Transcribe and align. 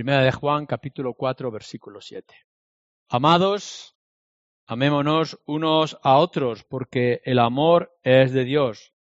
Primera 0.00 0.22
de 0.22 0.32
Juan, 0.32 0.64
capítulo 0.64 1.12
4, 1.12 1.50
versículo 1.50 2.00
7. 2.00 2.34
Amados, 3.10 3.98
amémonos 4.64 5.38
unos 5.44 5.98
a 6.02 6.16
otros, 6.16 6.64
porque 6.64 7.20
el 7.26 7.38
amor 7.38 7.94
es 8.02 8.32
de 8.32 8.44
Dios. 8.44 8.94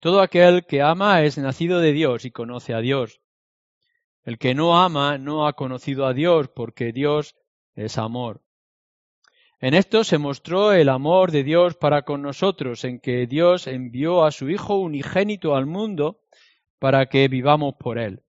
Todo 0.00 0.20
aquel 0.20 0.66
que 0.66 0.82
ama 0.82 1.22
es 1.22 1.38
nacido 1.38 1.80
de 1.80 1.92
Dios 1.92 2.26
y 2.26 2.30
conoce 2.30 2.74
a 2.74 2.80
Dios. 2.80 3.22
El 4.22 4.36
que 4.36 4.54
no 4.54 4.78
ama 4.78 5.16
no 5.16 5.46
ha 5.46 5.54
conocido 5.54 6.04
a 6.04 6.12
Dios, 6.12 6.48
porque 6.48 6.92
Dios 6.92 7.34
es 7.74 7.96
amor. 7.96 8.42
En 9.60 9.72
esto 9.72 10.04
se 10.04 10.18
mostró 10.18 10.74
el 10.74 10.90
amor 10.90 11.30
de 11.30 11.42
Dios 11.42 11.74
para 11.74 12.02
con 12.02 12.20
nosotros, 12.20 12.84
en 12.84 13.00
que 13.00 13.26
Dios 13.26 13.66
envió 13.66 14.26
a 14.26 14.30
su 14.30 14.50
Hijo 14.50 14.76
unigénito 14.76 15.56
al 15.56 15.64
mundo 15.64 16.20
para 16.78 17.06
que 17.06 17.28
vivamos 17.28 17.76
por 17.78 17.96
él. 17.96 18.22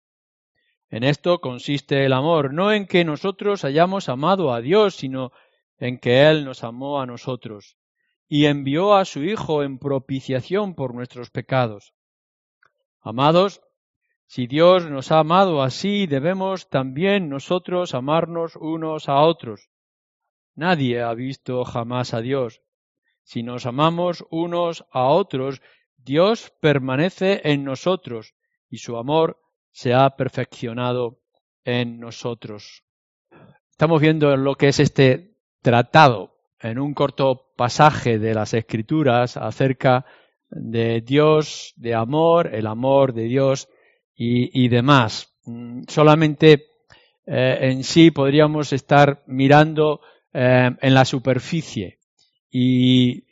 En 0.90 1.04
esto 1.04 1.40
consiste 1.40 2.04
el 2.04 2.12
amor, 2.12 2.52
no 2.52 2.72
en 2.72 2.86
que 2.86 3.04
nosotros 3.04 3.64
hayamos 3.64 4.08
amado 4.08 4.52
a 4.52 4.60
Dios, 4.60 4.96
sino 4.96 5.32
en 5.78 5.98
que 5.98 6.28
Él 6.28 6.44
nos 6.44 6.64
amó 6.64 7.00
a 7.00 7.06
nosotros 7.06 7.76
y 8.28 8.46
envió 8.46 8.94
a 8.94 9.04
su 9.04 9.24
Hijo 9.24 9.62
en 9.62 9.78
propiciación 9.78 10.74
por 10.74 10.94
nuestros 10.94 11.30
pecados. 11.30 11.94
Amados, 13.00 13.60
si 14.26 14.46
Dios 14.46 14.88
nos 14.88 15.10
ha 15.10 15.20
amado 15.20 15.62
así, 15.62 16.06
debemos 16.06 16.68
también 16.68 17.28
nosotros 17.28 17.94
amarnos 17.94 18.54
unos 18.54 19.08
a 19.08 19.22
otros. 19.22 19.70
Nadie 20.54 21.02
ha 21.02 21.14
visto 21.14 21.64
jamás 21.64 22.14
a 22.14 22.20
Dios. 22.20 22.62
Si 23.24 23.42
nos 23.42 23.66
amamos 23.66 24.24
unos 24.30 24.84
a 24.92 25.06
otros, 25.06 25.62
Dios 25.96 26.52
permanece 26.60 27.40
en 27.44 27.64
nosotros 27.64 28.34
y 28.68 28.78
su 28.78 28.96
amor 28.96 29.40
se 29.70 29.94
ha 29.94 30.10
perfeccionado 30.10 31.20
en 31.64 31.98
nosotros. 31.98 32.84
Estamos 33.70 34.00
viendo 34.00 34.36
lo 34.36 34.54
que 34.54 34.68
es 34.68 34.80
este 34.80 35.36
tratado 35.62 36.36
en 36.60 36.78
un 36.78 36.94
corto 36.94 37.52
pasaje 37.56 38.18
de 38.18 38.34
las 38.34 38.54
Escrituras 38.54 39.36
acerca 39.36 40.04
de 40.50 41.00
Dios, 41.00 41.72
de 41.76 41.94
amor, 41.94 42.54
el 42.54 42.66
amor 42.66 43.14
de 43.14 43.24
Dios 43.24 43.68
y, 44.14 44.68
demás. 44.68 45.34
Mm, 45.44 45.84
solamente 45.88 46.66
eh, 47.26 47.58
en 47.62 47.84
sí 47.84 48.10
podríamos 48.10 48.72
estar 48.74 49.22
mirando 49.26 50.00
eh, 50.34 50.70
en 50.78 50.94
la 50.94 51.06
superficie 51.06 52.00
y 52.50 53.24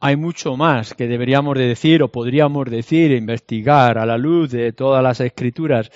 hay 0.00 0.16
mucho 0.16 0.56
más 0.56 0.94
que 0.94 1.08
deberíamos 1.08 1.56
de 1.56 1.66
decir 1.66 2.02
o 2.02 2.12
podríamos 2.12 2.66
decir, 2.70 3.12
e 3.12 3.16
investigar 3.16 3.98
a 3.98 4.06
la 4.06 4.18
luz 4.18 4.50
de 4.50 4.72
todas 4.72 5.02
las 5.02 5.20
escrituras, 5.20 5.90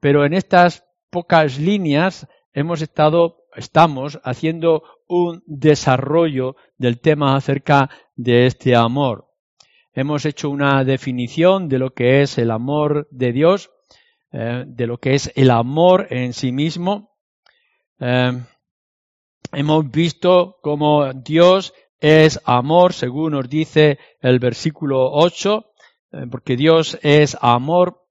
pero 0.00 0.24
en 0.24 0.34
estas 0.34 0.84
pocas 1.10 1.58
líneas 1.58 2.26
hemos 2.52 2.82
estado, 2.82 3.44
estamos 3.56 4.20
haciendo 4.24 4.82
un 5.06 5.42
desarrollo 5.46 6.56
del 6.78 7.00
tema 7.00 7.36
acerca 7.36 7.90
de 8.16 8.46
este 8.46 8.74
amor. 8.74 9.28
Hemos 9.92 10.26
hecho 10.26 10.50
una 10.50 10.82
definición 10.82 11.68
de 11.68 11.78
lo 11.78 11.94
que 11.94 12.22
es 12.22 12.38
el 12.38 12.50
amor 12.50 13.06
de 13.10 13.32
Dios, 13.32 13.70
eh, 14.32 14.64
de 14.66 14.86
lo 14.88 14.98
que 14.98 15.14
es 15.14 15.32
el 15.36 15.50
amor 15.50 16.08
en 16.10 16.32
sí 16.32 16.50
mismo. 16.50 17.16
Eh, 18.00 18.32
hemos 19.52 19.90
visto 19.90 20.56
cómo 20.60 21.12
Dios 21.12 21.72
es 22.00 22.40
amor, 22.44 22.92
según 22.92 23.32
nos 23.32 23.48
dice 23.48 23.98
el 24.20 24.38
versículo 24.38 25.10
8, 25.12 25.64
eh, 26.12 26.26
porque 26.30 26.56
Dios 26.56 26.98
es 27.02 27.36
amor, 27.40 28.02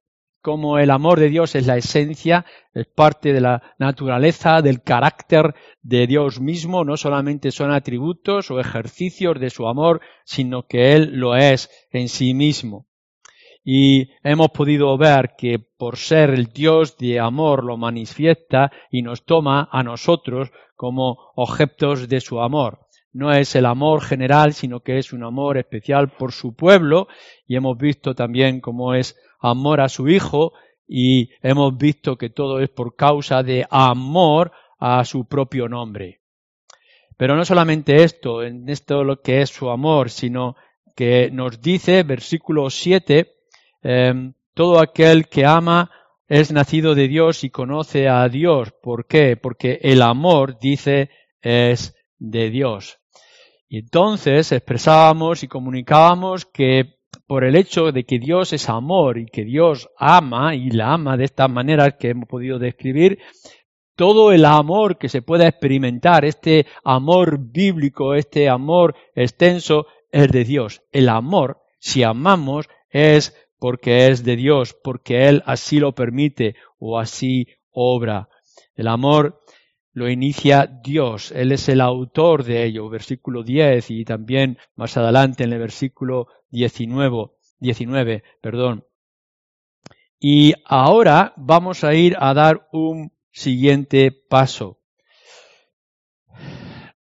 como 0.42 0.78
el 0.78 0.92
amor 0.92 1.20
de 1.20 1.30
Dios 1.30 1.56
es 1.56 1.68
la 1.68 1.78
esencia, 1.78 2.46
es 2.74 2.86
parte 2.86 3.32
de 3.32 3.40
la 3.40 3.62
naturaleza, 3.80 4.62
del 4.62 4.82
carácter 4.82 5.56
de 5.82 6.06
Dios 6.06 6.42
mismo, 6.42 6.84
no 6.84 6.98
solamente 6.98 7.52
son 7.52 7.72
atributos 7.72 8.52
o 8.52 8.60
ejercicios 8.60 9.40
de 9.40 9.50
su 9.50 9.68
amor, 9.68 10.02
sino 10.26 10.68
que 10.68 10.94
Él 10.94 11.12
lo 11.14 11.36
es 11.36 11.70
en 11.92 12.10
sí 12.10 12.34
mismo. 12.34 12.88
Y 13.64 14.10
hemos 14.22 14.50
podido 14.50 14.98
ver 14.98 15.36
que 15.38 15.60
por 15.60 15.96
ser 15.96 16.32
el 16.32 16.48
Dios 16.48 16.98
de 16.98 17.22
amor 17.22 17.64
lo 17.64 17.78
manifiesta 17.78 18.70
y 18.92 19.02
nos 19.02 19.24
toma 19.24 19.70
a 19.72 19.82
nosotros 19.82 20.52
como 20.76 21.32
objetos 21.36 22.10
de 22.10 22.20
su 22.20 22.42
amor 22.42 22.83
no 23.14 23.32
es 23.32 23.56
el 23.56 23.66
amor 23.66 24.02
general, 24.02 24.54
sino 24.54 24.82
que 24.82 24.98
es 24.98 25.14
un 25.14 25.24
amor 25.24 25.58
especial 25.58 26.10
por 26.10 26.32
su 26.32 26.56
pueblo, 26.56 27.08
y 27.48 27.56
hemos 27.56 27.78
visto 27.78 28.16
también 28.16 28.60
cómo 28.60 28.94
es 28.94 29.16
amor 29.40 29.82
a 29.82 29.90
su 29.90 30.10
Hijo, 30.10 30.54
y 30.88 31.30
hemos 31.42 31.78
visto 31.78 32.18
que 32.18 32.30
todo 32.30 32.60
es 32.60 32.70
por 32.70 32.96
causa 32.96 33.44
de 33.44 33.66
amor 33.70 34.52
a 34.80 35.06
su 35.06 35.26
propio 35.26 35.70
nombre. 35.70 36.22
Pero 37.16 37.36
no 37.36 37.46
solamente 37.46 38.04
esto, 38.04 38.44
en 38.44 38.68
esto 38.68 39.04
lo 39.04 39.22
que 39.22 39.42
es 39.42 39.50
su 39.50 39.70
amor, 39.70 40.10
sino 40.10 40.56
que 40.96 41.30
nos 41.32 41.62
dice, 41.62 42.04
versículo 42.04 42.70
7, 42.70 43.36
em, 43.82 44.34
todo 44.54 44.80
aquel 44.80 45.28
que 45.28 45.46
ama 45.46 45.92
es 46.28 46.52
nacido 46.52 46.96
de 46.96 47.08
Dios 47.08 47.44
y 47.44 47.50
conoce 47.50 48.08
a 48.10 48.28
Dios. 48.28 48.74
¿Por 48.82 49.06
qué? 49.06 49.38
Porque 49.38 49.80
el 49.84 50.02
amor, 50.02 50.58
dice, 50.60 51.10
es 51.42 51.96
de 52.18 52.50
Dios. 52.50 53.03
Y 53.74 53.80
entonces 53.80 54.52
expresábamos 54.52 55.42
y 55.42 55.48
comunicábamos 55.48 56.46
que 56.46 57.00
por 57.26 57.44
el 57.44 57.56
hecho 57.56 57.92
de 57.92 58.04
que 58.04 58.20
Dios 58.20 58.54
es 58.54 58.70
amor 58.70 59.18
y 59.18 59.26
que 59.26 59.44
Dios 59.44 59.90
ama 59.98 60.54
y 60.54 60.70
la 60.70 60.94
ama 60.94 61.18
de 61.18 61.24
esta 61.24 61.48
manera 61.48 61.98
que 61.98 62.10
hemos 62.10 62.30
podido 62.30 62.60
describir, 62.60 63.18
todo 63.96 64.32
el 64.32 64.46
amor 64.46 65.00
que 65.00 65.10
se 65.10 65.24
pueda 65.24 65.48
experimentar, 65.48 66.24
este 66.24 66.68
amor 66.84 67.40
bíblico, 67.40 68.14
este 68.14 68.48
amor 68.48 68.94
extenso, 69.16 69.88
es 70.12 70.32
de 70.32 70.44
Dios. 70.44 70.84
El 70.92 71.10
amor, 71.10 71.58
si 71.80 72.04
amamos, 72.04 72.68
es 72.92 73.36
porque 73.58 74.06
es 74.06 74.24
de 74.24 74.36
Dios, 74.36 74.78
porque 74.84 75.28
Él 75.28 75.42
así 75.48 75.80
lo 75.80 75.96
permite 75.96 76.58
o 76.78 77.00
así 77.00 77.48
obra. 77.72 78.30
El 78.76 78.88
amor 78.88 79.43
lo 79.94 80.10
inicia 80.10 80.66
Dios, 80.66 81.32
Él 81.32 81.52
es 81.52 81.70
el 81.70 81.80
autor 81.80 82.44
de 82.44 82.66
ello, 82.66 82.90
versículo 82.90 83.44
10 83.44 83.92
y 83.92 84.06
también 84.06 84.58
más 84.76 84.98
adelante 84.98 85.44
en 85.44 85.54
el 85.54 85.60
versículo 85.60 86.28
19, 86.50 87.30
19 87.60 88.24
perdón. 88.42 88.86
Y 90.20 90.54
ahora 90.66 91.34
vamos 91.38 91.84
a 91.84 91.94
ir 91.94 92.16
a 92.20 92.34
dar 92.34 92.68
un 92.72 93.12
siguiente 93.32 94.12
paso. 94.12 94.80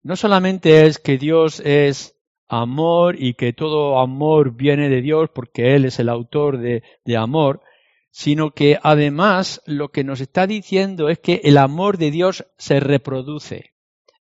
No 0.02 0.16
solamente 0.16 0.86
es 0.86 0.98
que 0.98 1.16
Dios 1.16 1.60
es 1.60 2.18
amor 2.48 3.16
y 3.18 3.34
que 3.34 3.52
todo 3.52 4.00
amor 4.00 4.54
viene 4.54 4.88
de 4.88 5.00
Dios 5.00 5.30
porque 5.32 5.74
Él 5.74 5.86
es 5.86 5.98
el 5.98 6.08
autor 6.08 6.58
de, 6.58 6.82
de 7.04 7.16
amor, 7.16 7.62
sino 8.12 8.52
que 8.52 8.78
además 8.82 9.62
lo 9.66 9.88
que 9.88 10.04
nos 10.04 10.20
está 10.20 10.46
diciendo 10.46 11.08
es 11.08 11.18
que 11.18 11.40
el 11.44 11.56
amor 11.56 11.98
de 11.98 12.10
Dios 12.10 12.46
se 12.58 12.78
reproduce, 12.78 13.72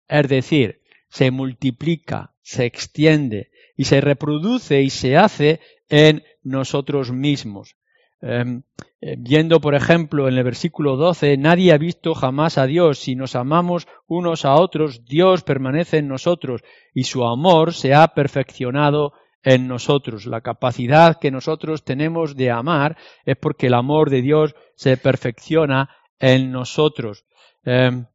es 0.06 0.28
decir, 0.28 0.82
se 1.08 1.30
multiplica, 1.30 2.34
se 2.42 2.66
extiende 2.66 3.50
y 3.76 3.84
se 3.84 4.00
reproduce 4.00 4.82
y 4.82 4.90
se 4.90 5.16
hace 5.16 5.60
en 5.88 6.22
nosotros 6.42 7.12
mismos. 7.12 7.76
Em, 8.20 8.62
eh, 9.00 9.14
viendo, 9.16 9.60
por 9.60 9.74
ejemplo, 9.74 10.28
en 10.28 10.36
el 10.36 10.44
versículo 10.44 10.96
12, 10.96 11.36
nadie 11.38 11.72
ha 11.72 11.78
visto 11.78 12.14
jamás 12.14 12.58
a 12.58 12.66
Dios. 12.66 12.98
Si 12.98 13.14
nos 13.14 13.36
amamos 13.36 13.86
unos 14.06 14.44
a 14.44 14.54
otros, 14.54 15.06
Dios 15.06 15.44
permanece 15.44 15.98
en 15.98 16.08
nosotros 16.08 16.62
y 16.92 17.04
su 17.04 17.24
amor 17.24 17.72
se 17.72 17.94
ha 17.94 18.08
perfeccionado 18.08 19.12
en 19.42 19.68
nosotros. 19.68 20.26
La 20.26 20.40
capacidad 20.40 21.18
que 21.18 21.30
nosotros 21.30 21.84
tenemos 21.84 22.36
de 22.36 22.50
amar 22.50 22.96
es 23.24 23.36
porque 23.36 23.68
el 23.68 23.74
amor 23.74 24.10
de 24.10 24.22
Dios 24.22 24.54
se 24.74 24.96
perfecciona 24.96 25.90
en 26.18 26.50
nosotros. 26.50 27.24
Em, 27.64 28.06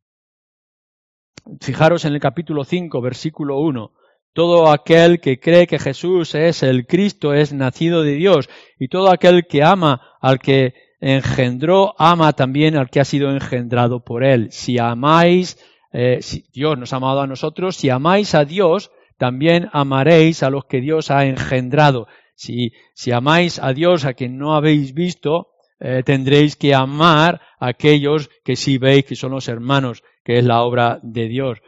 fijaros 1.62 2.06
en 2.06 2.14
el 2.14 2.20
capítulo 2.20 2.64
5, 2.64 3.02
versículo 3.02 3.60
1. 3.60 3.92
Todo 4.34 4.72
aquel 4.72 5.20
que 5.20 5.40
cree 5.40 5.68
que 5.68 5.78
Jesús 5.78 6.34
es 6.34 6.64
el 6.64 6.88
Cristo 6.88 7.34
es 7.34 7.54
nacido 7.54 8.02
de 8.02 8.16
Dios 8.16 8.50
y 8.80 8.88
todo 8.88 9.12
aquel 9.12 9.46
que 9.46 9.64
ama 9.64 10.02
al 10.22 10.40
que 10.40 10.74
engendró, 11.00 11.94
ama 12.00 12.34
también 12.34 12.76
al 12.76 12.90
que 12.90 13.00
ha 13.00 13.06
sido 13.06 13.30
engendrado 13.30 14.04
por 14.04 14.24
él. 14.24 14.52
Si 14.52 14.80
amáis, 14.80 15.60
eh, 15.92 16.20
si 16.22 16.46
Dios 16.52 16.80
nos 16.80 16.94
ha 16.94 16.96
amado 16.96 17.22
a 17.22 17.28
nosotros, 17.28 17.76
si 17.76 17.90
amáis 17.90 18.34
a 18.34 18.46
Dios, 18.46 18.90
también 19.18 19.70
amaréis 19.74 20.44
a 20.44 20.50
los 20.50 20.66
que 20.66 20.82
Dios 20.82 21.12
ha 21.12 21.26
engendrado. 21.26 22.08
Si, 22.36 22.74
si 22.94 23.12
amáis 23.12 23.60
a 23.60 23.74
Dios 23.74 24.06
a 24.06 24.14
quien 24.14 24.38
no 24.38 24.56
habéis 24.56 24.94
visto, 24.94 25.54
eh, 25.80 26.02
tendréis 26.04 26.56
que 26.56 26.74
amar 26.74 27.42
a 27.60 27.68
aquellos 27.68 28.30
que 28.44 28.56
sí 28.56 28.78
veis 28.78 29.06
que 29.06 29.16
son 29.16 29.32
los 29.32 29.48
hermanos, 29.48 30.04
que 30.24 30.40
es 30.40 30.46
la 30.46 30.62
obra 30.62 31.00
de 31.04 31.28
Dios. 31.28 31.60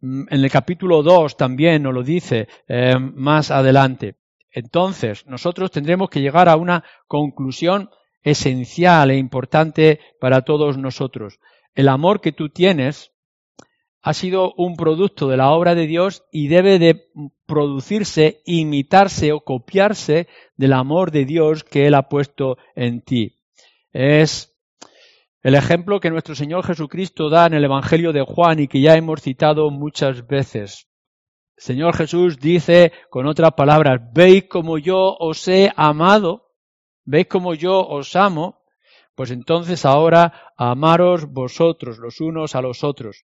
Mm, 0.00 0.22
en 0.30 0.44
el 0.44 0.50
capítulo 0.50 1.02
2 1.02 1.36
también 1.36 1.82
nos 1.82 1.94
lo 1.94 2.02
dice 2.02 2.48
eh, 2.66 2.94
más 2.98 3.50
adelante. 3.50 4.16
Entonces, 4.50 5.26
nosotros 5.26 5.70
tendremos 5.70 6.08
que 6.08 6.22
llegar 6.22 6.48
a 6.48 6.56
una 6.56 6.82
conclusión 7.06 7.90
esencial 8.22 9.10
e 9.10 9.18
importante 9.18 10.00
para 10.18 10.42
todos 10.42 10.78
nosotros. 10.78 11.38
El 11.74 11.88
amor 11.88 12.22
que 12.22 12.32
tú 12.32 12.48
tienes 12.48 13.12
ha 14.06 14.14
sido 14.14 14.54
un 14.56 14.76
producto 14.76 15.26
de 15.26 15.36
la 15.36 15.50
obra 15.50 15.74
de 15.74 15.88
Dios 15.88 16.22
y 16.30 16.46
debe 16.46 16.78
de 16.78 17.08
producirse, 17.44 18.40
imitarse 18.44 19.32
o 19.32 19.40
copiarse 19.40 20.28
del 20.56 20.74
amor 20.74 21.10
de 21.10 21.24
Dios 21.24 21.64
que 21.64 21.88
Él 21.88 21.94
ha 21.94 22.08
puesto 22.08 22.56
en 22.76 23.00
ti. 23.00 23.40
Es 23.90 24.56
el 25.42 25.56
ejemplo 25.56 25.98
que 25.98 26.12
nuestro 26.12 26.36
Señor 26.36 26.64
Jesucristo 26.64 27.28
da 27.28 27.46
en 27.46 27.54
el 27.54 27.64
Evangelio 27.64 28.12
de 28.12 28.22
Juan 28.22 28.60
y 28.60 28.68
que 28.68 28.80
ya 28.80 28.94
hemos 28.94 29.22
citado 29.22 29.72
muchas 29.72 30.24
veces. 30.28 30.86
Señor 31.56 31.96
Jesús 31.96 32.38
dice 32.38 32.92
con 33.10 33.26
otras 33.26 33.54
palabras, 33.56 34.00
veis 34.14 34.44
como 34.44 34.78
yo 34.78 35.16
os 35.18 35.48
he 35.48 35.72
amado, 35.74 36.52
veis 37.04 37.26
como 37.26 37.54
yo 37.54 37.80
os 37.80 38.14
amo, 38.14 38.62
pues 39.16 39.32
entonces 39.32 39.84
ahora 39.84 40.52
amaros 40.56 41.26
vosotros 41.26 41.98
los 41.98 42.20
unos 42.20 42.54
a 42.54 42.62
los 42.62 42.84
otros 42.84 43.24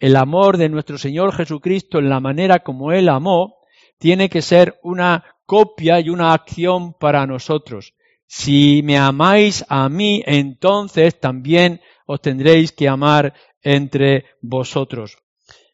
el 0.00 0.16
amor 0.16 0.56
de 0.56 0.68
nuestro 0.68 0.98
Señor 0.98 1.32
Jesucristo 1.34 1.98
en 1.98 2.08
la 2.08 2.20
manera 2.20 2.60
como 2.60 2.92
Él 2.92 3.08
amó, 3.08 3.62
tiene 3.98 4.28
que 4.28 4.42
ser 4.42 4.80
una 4.82 5.24
copia 5.46 6.00
y 6.00 6.08
una 6.08 6.32
acción 6.32 6.94
para 6.94 7.26
nosotros. 7.26 7.94
Si 8.26 8.80
me 8.82 8.98
amáis 8.98 9.64
a 9.68 9.88
mí, 9.88 10.22
entonces 10.26 11.20
también 11.20 11.80
os 12.06 12.20
tendréis 12.20 12.72
que 12.72 12.88
amar 12.88 13.34
entre 13.62 14.24
vosotros. 14.40 15.18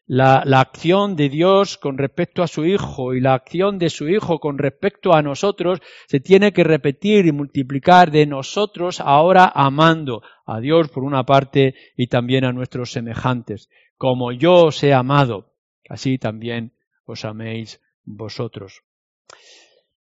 La, 0.05 0.43
la, 0.45 0.59
acción 0.59 1.15
de 1.15 1.29
Dios 1.29 1.77
con 1.77 1.97
respecto 1.97 2.43
a 2.43 2.47
su 2.47 2.65
Hijo 2.65 3.13
y 3.13 3.21
la 3.21 3.35
acción 3.35 3.79
de 3.79 3.89
su 3.89 4.09
Hijo 4.09 4.39
con 4.39 4.57
respecto 4.57 5.13
a 5.13 5.21
nosotros 5.21 5.79
se 6.07 6.19
tiene 6.19 6.51
que 6.51 6.63
repetir 6.63 7.27
y 7.27 7.31
multiplicar 7.31 8.11
de 8.11 8.25
nosotros 8.25 8.99
ahora 8.99 9.51
amando 9.53 10.23
a 10.45 10.59
Dios 10.59 10.89
por 10.89 11.03
una 11.03 11.25
parte 11.25 11.75
y 11.95 12.07
también 12.07 12.43
a 12.43 12.51
nuestros 12.51 12.91
semejantes 12.91 13.69
como 13.99 14.31
yo 14.31 14.67
os 14.67 14.81
he 14.81 14.93
amado, 14.93 15.51
así 15.89 16.17
también 16.17 16.71
os 17.03 17.25
améis 17.25 17.81
vosotros. 18.05 18.81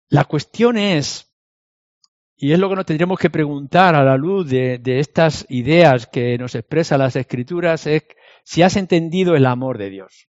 La 0.08 0.24
cuestión 0.24 0.78
es, 0.78 1.30
y 2.34 2.52
es 2.52 2.58
lo 2.58 2.70
que 2.70 2.76
nos 2.76 2.86
tendríamos 2.86 3.18
que 3.18 3.28
preguntar 3.28 3.94
a 3.94 4.02
la 4.02 4.16
luz 4.16 4.48
de, 4.48 4.80
estas 4.86 5.44
ideas 5.50 6.06
que 6.06 6.38
nos 6.38 6.54
expresan 6.54 7.00
las 7.00 7.14
escrituras, 7.14 7.86
es 7.86 8.04
si 8.42 8.62
has 8.62 8.76
entendido 8.76 9.36
el 9.36 9.44
amor 9.44 9.76
de 9.76 9.90
Dios. 9.90 10.28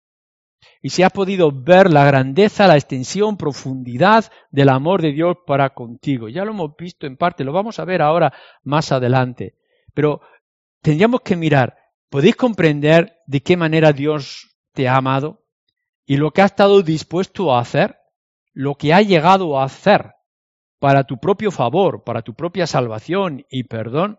Y 0.83 0.91
si 0.91 1.03
has 1.03 1.13
podido 1.13 1.51
ver 1.51 1.91
la 1.91 2.05
grandeza, 2.05 2.67
la 2.67 2.77
extensión, 2.77 3.39
profundidad 3.39 4.31
del 4.51 4.69
amor 4.69 5.01
de 5.01 5.13
Dios 5.13 5.39
para 5.47 5.71
contigo. 5.71 6.29
Ya 6.29 6.45
lo 6.45 6.51
hemos 6.51 6.77
visto 6.77 7.07
en 7.07 7.17
parte, 7.17 7.45
lo 7.45 7.53
vamos 7.55 7.79
a 7.79 7.87
ver 7.87 8.03
ahora 8.03 8.31
más 8.63 8.93
adelante. 8.93 9.55
Pero 9.95 10.21
tendríamos 10.83 11.23
que 11.23 11.35
mirar 11.35 11.78
¿Podéis 12.11 12.37
comprender 12.37 13.19
de 13.27 13.43
qué 13.43 13.57
manera 13.57 13.93
Dios 13.93 14.57
te 14.73 14.89
ha 14.89 14.97
amado 14.97 15.45
y 16.07 16.17
lo 16.17 16.31
que 16.31 16.43
ha 16.43 16.47
estado 16.47 16.83
dispuesto 16.83 17.55
a 17.55 17.61
hacer? 17.61 17.99
Lo 18.53 18.77
que 18.77 18.95
ha 18.95 19.03
llegado 19.03 19.59
a 19.59 19.65
hacer 19.65 20.15
para 20.79 21.05
tu 21.05 21.19
propio 21.19 21.51
favor, 21.51 22.05
para 22.05 22.23
tu 22.23 22.35
propia 22.35 22.67
salvación 22.67 23.45
y 23.51 23.65
perdón. 23.65 24.19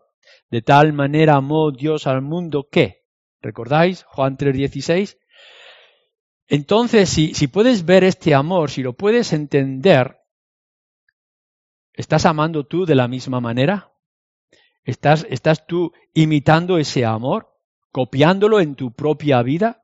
De 0.49 0.61
tal 0.61 0.93
manera 0.93 1.35
amó 1.35 1.71
Dios 1.71 2.05
al 2.05 2.21
mundo 2.21 2.67
que, 2.71 3.05
¿recordáis? 3.41 4.03
Juan 4.03 4.37
3:16. 4.37 5.17
Entonces, 6.47 7.09
si, 7.09 7.47
puedes 7.47 7.85
ver 7.85 8.03
este 8.03 8.33
amor, 8.33 8.71
si 8.71 8.81
lo 8.81 8.93
puedes 8.93 9.33
entender, 9.33 10.17
¿estás 11.93 12.25
amando 12.25 12.65
tú 12.65 12.85
de 12.85 12.95
la 12.95 13.07
misma 13.07 13.39
manera? 13.39 13.93
¿Estás, 14.83 15.27
estás 15.29 15.67
tú 15.67 15.91
imitando 16.13 16.79
ese 16.79 17.05
amor? 17.05 17.48
Copiándolo 17.91 18.59
en 18.59 18.75
tu 18.75 18.91
propia 18.93 19.41
vida? 19.41 19.83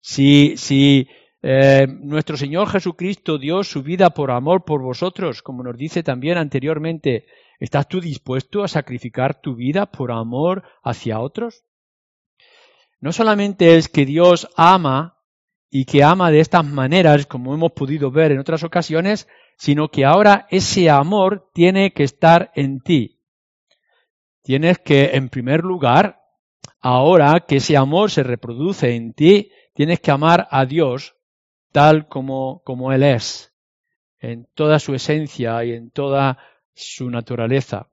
Si, 0.00 0.56
si 0.56 1.08
eh, 1.42 1.86
nuestro 1.88 2.36
Señor 2.36 2.68
Jesucristo 2.68 3.38
dio 3.38 3.62
su 3.62 3.82
vida 3.82 4.10
por 4.10 4.30
amor 4.30 4.64
por 4.64 4.82
vosotros, 4.82 5.42
como 5.42 5.62
nos 5.62 5.76
dice 5.76 6.02
también 6.02 6.38
anteriormente, 6.38 7.26
¿estás 7.60 7.88
tú 7.88 8.00
dispuesto 8.00 8.64
a 8.64 8.68
sacrificar 8.68 9.40
tu 9.40 9.54
vida 9.54 9.86
por 9.86 10.10
amor 10.10 10.64
hacia 10.82 11.20
otros? 11.20 11.64
No 13.00 13.12
solamente 13.12 13.76
es 13.76 13.88
que 13.88 14.04
Dios 14.04 14.48
ama 14.56 15.18
y 15.70 15.84
que 15.84 16.02
ama 16.02 16.30
de 16.30 16.40
estas 16.40 16.64
maneras, 16.64 17.26
como 17.26 17.54
hemos 17.54 17.72
podido 17.72 18.10
ver 18.10 18.32
en 18.32 18.40
otras 18.40 18.64
ocasiones, 18.64 19.28
sino 19.56 19.88
que 19.88 20.04
ahora 20.04 20.46
ese 20.50 20.90
amor 20.90 21.50
tiene 21.52 21.92
que 21.92 22.04
estar 22.04 22.50
en 22.54 22.80
ti. 22.80 23.20
Tienes 24.42 24.78
que, 24.78 25.10
en 25.14 25.28
primer 25.28 25.62
lugar, 25.62 26.17
Ahora 26.80 27.40
que 27.40 27.56
ese 27.56 27.76
amor 27.76 28.10
se 28.10 28.22
reproduce 28.22 28.94
en 28.94 29.12
ti, 29.12 29.50
tienes 29.74 30.00
que 30.00 30.10
amar 30.10 30.48
a 30.50 30.64
Dios 30.66 31.16
tal 31.72 32.08
como, 32.08 32.62
como 32.64 32.92
Él 32.92 33.02
es, 33.02 33.54
en 34.18 34.48
toda 34.54 34.78
su 34.78 34.94
esencia 34.94 35.64
y 35.64 35.72
en 35.72 35.90
toda 35.90 36.38
su 36.74 37.10
naturaleza. 37.10 37.88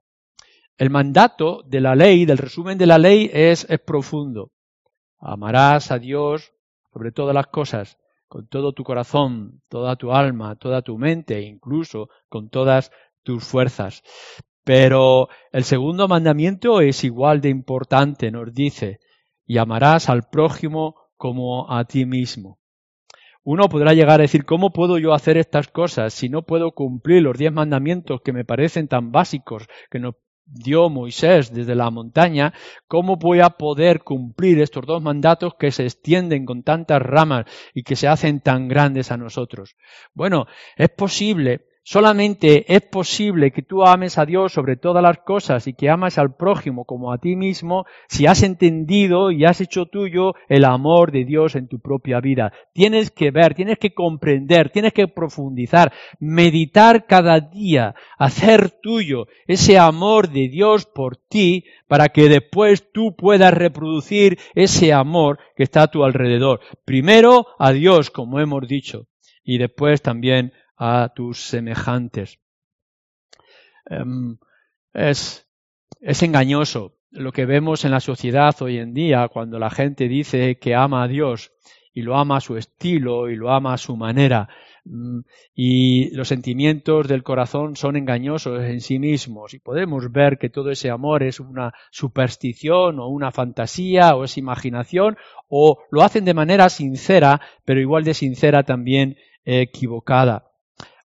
El 0.77 0.89
mandato 0.89 1.63
de 1.63 1.81
la 1.81 1.95
ley, 1.95 2.25
del 2.25 2.37
resumen 2.37 2.77
de 2.77 2.85
la 2.85 2.97
ley, 2.97 3.29
es, 3.33 3.65
es 3.69 3.79
profundo. 3.79 4.51
Amarás 5.19 5.91
a 5.91 5.99
Dios 5.99 6.53
sobre 6.91 7.11
todas 7.11 7.33
las 7.33 7.47
cosas, 7.47 7.97
con 8.27 8.47
todo 8.47 8.73
tu 8.73 8.83
corazón, 8.83 9.61
toda 9.69 9.95
tu 9.95 10.11
alma, 10.11 10.55
toda 10.55 10.81
tu 10.81 10.97
mente, 10.97 11.41
incluso 11.41 12.09
con 12.29 12.49
todas 12.49 12.91
tus 13.23 13.43
fuerzas. 13.43 14.03
Pero 14.65 15.29
el 15.51 15.63
segundo 15.63 16.07
mandamiento 16.07 16.81
es 16.81 17.03
igual 17.03 17.39
de 17.39 17.49
importante, 17.49 18.31
nos 18.31 18.51
dice, 18.51 18.99
y 19.45 19.59
al 19.59 20.23
prójimo 20.31 20.95
como 21.15 21.71
a 21.71 21.85
ti 21.85 22.05
mismo. 22.05 22.59
Uno 23.43 23.69
podrá 23.69 23.93
llegar 23.93 24.19
a 24.19 24.23
decir, 24.23 24.43
¿cómo 24.43 24.71
puedo 24.71 24.97
yo 24.97 25.13
hacer 25.13 25.37
estas 25.37 25.67
cosas 25.67 26.15
si 26.15 26.29
no 26.29 26.41
puedo 26.41 26.71
cumplir 26.71 27.21
los 27.21 27.37
diez 27.37 27.53
mandamientos 27.53 28.21
que 28.21 28.33
me 28.33 28.43
parecen 28.43 28.87
tan 28.87 29.11
básicos 29.11 29.67
que 29.91 29.99
nos 29.99 30.15
dio 30.45 30.89
Moisés 30.89 31.53
desde 31.53 31.75
la 31.75 31.91
montaña? 31.91 32.55
¿Cómo 32.87 33.17
voy 33.17 33.41
a 33.41 33.51
poder 33.51 34.01
cumplir 34.01 34.59
estos 34.59 34.87
dos 34.87 34.99
mandatos 35.03 35.53
que 35.59 35.69
se 35.69 35.83
extienden 35.83 36.43
con 36.43 36.63
tantas 36.63 37.03
ramas 37.03 37.45
y 37.75 37.83
que 37.83 37.95
se 37.95 38.07
hacen 38.07 38.41
tan 38.41 38.67
grandes 38.67 39.11
a 39.11 39.17
nosotros? 39.17 39.75
Bueno, 40.15 40.47
es 40.75 40.89
posible 40.89 41.67
Solamente 41.87 42.65
es 42.73 42.81
posible 42.81 43.51
que 43.51 43.61
tú 43.61 43.85
ames 43.85 44.17
a 44.17 44.25
Dios 44.25 44.51
sobre 44.51 44.75
todas 44.75 45.03
las 45.03 45.19
cosas 45.19 45.67
y 45.67 45.73
que 45.73 45.87
amas 45.87 46.17
al 46.17 46.35
prójimo 46.35 46.83
como 46.83 47.13
a 47.13 47.19
ti 47.19 47.35
mismo 47.35 47.85
si 48.07 48.25
has 48.25 48.41
entendido 48.41 49.29
y 49.29 49.45
has 49.45 49.61
hecho 49.61 49.85
tuyo 49.85 50.33
el 50.49 50.65
amor 50.65 51.11
de 51.11 51.25
Dios 51.25 51.53
en 51.53 51.67
tu 51.67 51.79
propia 51.79 52.21
vida. 52.21 52.51
Tienes 52.73 53.11
que 53.11 53.29
ver, 53.29 53.53
tienes 53.53 53.77
que 53.77 53.93
comprender, 53.93 54.71
tienes 54.71 54.93
que 54.93 55.07
profundizar, 55.07 55.93
meditar 56.19 57.05
cada 57.05 57.39
día, 57.39 57.93
hacer 58.17 58.71
tuyo 58.81 59.27
ese 59.45 59.77
amor 59.77 60.31
de 60.31 60.49
Dios 60.49 60.87
por 60.87 61.17
ti 61.17 61.65
para 61.87 62.09
que 62.09 62.29
después 62.29 62.91
tú 62.91 63.15
puedas 63.15 63.53
reproducir 63.53 64.39
ese 64.55 64.91
amor 64.91 65.37
que 65.55 65.61
está 65.61 65.83
a 65.83 65.91
tu 65.91 66.03
alrededor. 66.03 66.61
Primero 66.83 67.45
a 67.59 67.73
Dios, 67.73 68.09
como 68.09 68.39
hemos 68.39 68.67
dicho, 68.67 69.05
y 69.43 69.59
después 69.59 70.01
también 70.01 70.51
a 70.77 71.11
tus 71.15 71.41
semejantes. 71.41 72.39
Em, 73.85 74.37
es, 74.93 75.47
es 76.01 76.23
engañoso 76.23 76.95
lo 77.15 77.31
que 77.31 77.45
vemos 77.45 77.85
en 77.85 77.91
la 77.91 77.99
sociedad 77.99 78.55
hoy 78.61 78.77
en 78.77 78.93
día 78.93 79.27
cuando 79.29 79.57
la 79.57 79.69
gente 79.69 80.07
dice 80.07 80.57
que 80.57 80.75
ama 80.75 81.03
a 81.03 81.07
Dios 81.07 81.51
y 81.93 82.01
lo 82.01 82.17
ama 82.17 82.37
a 82.37 82.41
su 82.41 82.57
estilo 82.57 83.29
y 83.29 83.37
lo 83.37 83.51
ama 83.51 83.73
a 83.73 83.77
su 83.77 83.95
manera. 83.95 84.49
Mm, 84.83 85.21
y 85.55 86.13
los 86.13 86.27
sentimientos 86.27 87.07
del 87.07 87.23
corazón 87.23 87.77
son 87.77 87.95
engañosos 87.95 88.61
en 88.63 88.81
sí 88.81 88.99
mismos 88.99 89.53
y 89.53 89.59
podemos 89.59 90.11
ver 90.11 90.37
que 90.37 90.49
todo 90.49 90.71
ese 90.71 90.89
amor 90.89 91.23
es 91.23 91.39
una 91.39 91.73
superstición 91.89 92.99
o 92.99 93.07
una 93.07 93.31
fantasía 93.31 94.15
o 94.15 94.25
es 94.25 94.37
imaginación 94.37 95.17
o 95.47 95.79
lo 95.89 96.03
hacen 96.03 96.25
de 96.25 96.33
manera 96.33 96.69
sincera 96.69 97.39
pero 97.63 97.79
igual 97.79 98.03
de 98.03 98.13
sincera 98.13 98.63
también 98.63 99.17
equivocada. 99.45 100.51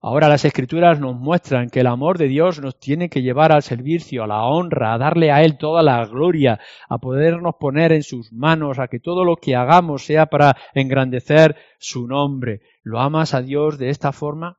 Ahora 0.03 0.31
las 0.31 0.47
escrituras 0.47 0.99
nos 0.99 1.15
muestran 1.15 1.69
que 1.69 1.81
el 1.81 1.87
amor 1.87 2.17
de 2.17 2.27
Dios 2.27 2.59
nos 2.59 2.79
tiene 2.79 3.11
que 3.11 3.21
llevar 3.21 3.53
al 3.53 3.63
servicio, 3.63 4.25
a 4.25 4.27
la 4.27 4.45
honra, 4.45 4.95
a 4.95 4.99
darle 4.99 5.31
a 5.31 5.43
Él 5.43 5.59
toda 5.59 5.83
la 5.83 6.03
gloria, 6.07 6.59
a 6.89 6.97
podernos 6.97 7.57
poner 7.61 7.93
en 7.93 8.03
sus 8.03 8.33
manos, 8.33 8.79
a 8.79 8.89
que 8.89 8.99
todo 8.99 9.25
lo 9.25 9.37
que 9.37 9.57
hagamos 9.57 10.07
sea 10.07 10.27
para 10.27 10.57
engrandecer 10.73 11.55
su 11.79 12.07
nombre. 12.07 12.63
¿Lo 12.83 12.99
amas 12.99 13.35
a 13.35 13.43
Dios 13.43 13.79
de 13.79 13.91
esta 13.91 14.13
forma? 14.13 14.57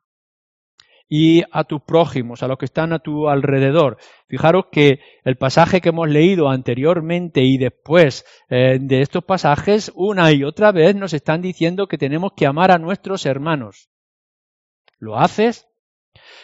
y 1.13 1.43
a 1.51 1.65
tus 1.65 1.81
prójimos, 1.81 2.41
a 2.41 2.47
los 2.47 2.57
que 2.57 2.63
están 2.63 2.93
a 2.93 2.99
tu 2.99 3.27
alrededor. 3.27 3.97
Fijaros 4.29 4.67
que 4.71 5.01
el 5.25 5.35
pasaje 5.35 5.81
que 5.81 5.89
hemos 5.89 6.07
leído 6.07 6.47
anteriormente 6.47 7.43
y 7.43 7.57
después 7.57 8.23
eh, 8.49 8.77
de 8.79 9.01
estos 9.01 9.21
pasajes, 9.25 9.91
una 9.93 10.31
y 10.31 10.45
otra 10.45 10.71
vez 10.71 10.95
nos 10.95 11.13
están 11.13 11.41
diciendo 11.41 11.87
que 11.87 11.97
tenemos 11.97 12.31
que 12.33 12.45
amar 12.45 12.71
a 12.71 12.77
nuestros 12.77 13.25
hermanos. 13.25 13.90
¿Lo 15.01 15.17
haces? 15.17 15.67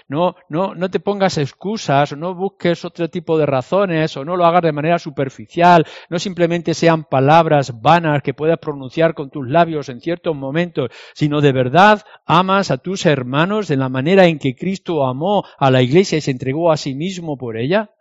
No, 0.07 0.35
no, 0.49 0.73
no 0.73 0.89
te 0.89 0.99
pongas 0.99 1.37
excusas, 1.37 2.17
no 2.17 2.33
busques 2.33 2.83
otro 2.85 3.07
tipo 3.07 3.37
de 3.37 3.45
razones, 3.45 4.17
o 4.17 4.25
no 4.25 4.35
lo 4.35 4.45
hagas 4.45 4.63
de 4.63 4.71
manera 4.71 4.97
superficial, 4.97 5.85
no 6.09 6.17
simplemente 6.17 6.73
sean 6.73 7.03
palabras 7.03 7.79
vanas 7.81 8.23
que 8.23 8.33
puedas 8.33 8.57
pronunciar 8.57 9.13
con 9.13 9.29
tus 9.29 9.47
labios 9.47 9.89
en 9.89 10.01
ciertos 10.01 10.35
momentos, 10.35 10.89
sino 11.13 11.39
de 11.39 11.51
verdad 11.51 12.01
amas 12.25 12.71
a 12.71 12.77
tus 12.77 13.05
hermanos 13.05 13.67
de 13.67 13.77
la 13.77 13.89
manera 13.89 14.25
en 14.25 14.39
que 14.39 14.55
Cristo 14.55 15.05
amó 15.05 15.43
a 15.59 15.69
la 15.69 15.83
iglesia 15.83 16.17
y 16.17 16.21
se 16.21 16.31
entregó 16.31 16.71
a 16.71 16.77
sí 16.77 16.95
mismo 16.95 17.37
por 17.37 17.57
ella. 17.57 17.91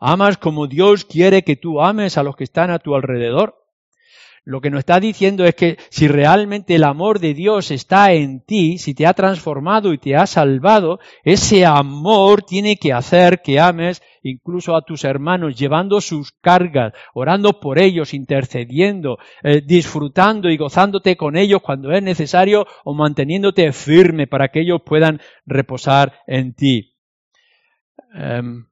Amas 0.00 0.38
como 0.38 0.66
Dios 0.66 1.04
quiere 1.04 1.44
que 1.44 1.54
tú 1.54 1.80
ames 1.80 2.18
a 2.18 2.24
los 2.24 2.34
que 2.34 2.44
están 2.44 2.70
a 2.70 2.80
tu 2.80 2.96
alrededor. 2.96 3.59
Lo 4.44 4.60
que 4.60 4.70
nos 4.70 4.80
está 4.80 5.00
diciendo 5.00 5.44
es 5.44 5.54
que 5.54 5.76
si 5.90 6.08
realmente 6.08 6.74
el 6.74 6.84
amor 6.84 7.20
de 7.20 7.34
Dios 7.34 7.70
está 7.70 8.12
en 8.12 8.40
ti, 8.40 8.78
si 8.78 8.94
te 8.94 9.06
ha 9.06 9.14
transformado 9.14 9.92
y 9.92 9.98
te 9.98 10.16
ha 10.16 10.26
salvado, 10.26 10.98
ese 11.24 11.66
amor 11.66 12.42
tiene 12.42 12.76
que 12.76 12.92
hacer 12.92 13.42
que 13.42 13.60
ames 13.60 14.02
incluso 14.22 14.76
a 14.76 14.82
tus 14.82 15.04
hermanos, 15.04 15.58
llevando 15.58 16.00
sus 16.00 16.32
cargas, 16.32 16.92
orando 17.14 17.60
por 17.60 17.78
ellos, 17.78 18.14
intercediendo, 18.14 19.18
eh, 19.42 19.62
disfrutando 19.64 20.50
y 20.50 20.56
gozándote 20.56 21.16
con 21.16 21.36
ellos 21.36 21.60
cuando 21.62 21.92
es 21.92 22.02
necesario 22.02 22.66
o 22.84 22.94
manteniéndote 22.94 23.72
firme 23.72 24.26
para 24.26 24.48
que 24.48 24.60
ellos 24.60 24.82
puedan 24.84 25.20
reposar 25.46 26.20
en 26.26 26.54
ti. 26.54 26.96
Em, 28.14 28.66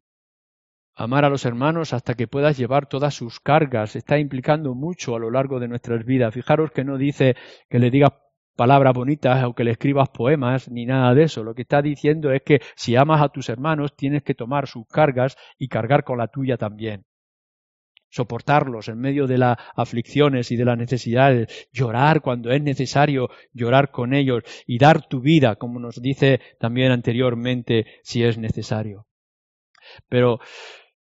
amar 0.99 1.25
a 1.25 1.31
los 1.31 1.47
hermanos 1.47 1.93
hasta 1.93 2.15
que 2.15 2.27
puedas 2.27 2.59
llevar 2.59 2.87
todas 2.87 3.15
sus 3.15 3.39
cargas. 3.41 3.95
Está 3.95 4.19
implicando 4.19 4.75
mucho 4.75 5.15
a 5.15 5.21
lo 5.21 5.31
largo 5.31 5.61
de 5.61 5.69
nuestras 5.69 6.05
vidas. 6.05 6.35
Fijaros 6.35 6.73
que 6.73 6.85
no 6.85 6.99
dice 6.99 7.37
que 7.71 7.79
le 7.79 7.91
digas 7.91 8.13
palabras 8.57 8.95
bonitas 8.95 9.45
o 9.45 9.55
que 9.55 9.63
le 9.63 9.71
escribas 9.71 10.09
poemas 10.09 10.69
ni 10.69 10.87
nada 10.87 11.15
de 11.15 11.23
eso. 11.23 11.45
Lo 11.45 11.55
que 11.55 11.63
está 11.63 11.81
diciendo 11.81 12.33
es 12.33 12.43
que 12.43 12.61
si 12.75 12.97
amas 12.97 13.23
a 13.23 13.29
tus 13.29 13.49
hermanos 13.49 13.95
tienes 13.97 14.25
que 14.25 14.35
tomar 14.35 14.67
sus 14.67 14.87
cargas 14.89 15.37
y 15.57 15.69
cargar 15.69 16.03
con 16.03 16.19
la 16.19 16.27
tuya 16.27 16.57
también. 16.57 17.05
Soportarlos 18.11 18.89
en 18.89 18.99
medio 18.99 19.29
de 19.29 19.39
las 19.39 19.57
aflicciones 19.77 20.51
y 20.51 20.57
de 20.57 20.65
las 20.65 20.79
necesidades, 20.79 21.69
llorar 21.73 22.23
cuando 22.23 22.51
es 22.51 22.61
necesario 22.61 23.29
llorar 23.53 23.93
con 23.93 24.15
ellos 24.15 24.43
y 24.67 24.79
dar 24.79 25.07
tu 25.07 25.21
vida, 25.21 25.57
como 25.57 25.79
nos 25.79 26.03
dice 26.03 26.41
también 26.59 26.91
anteriormente, 26.91 27.87
si 28.03 28.25
es 28.25 28.39
necesario. 28.39 29.07
Pero 30.09 30.41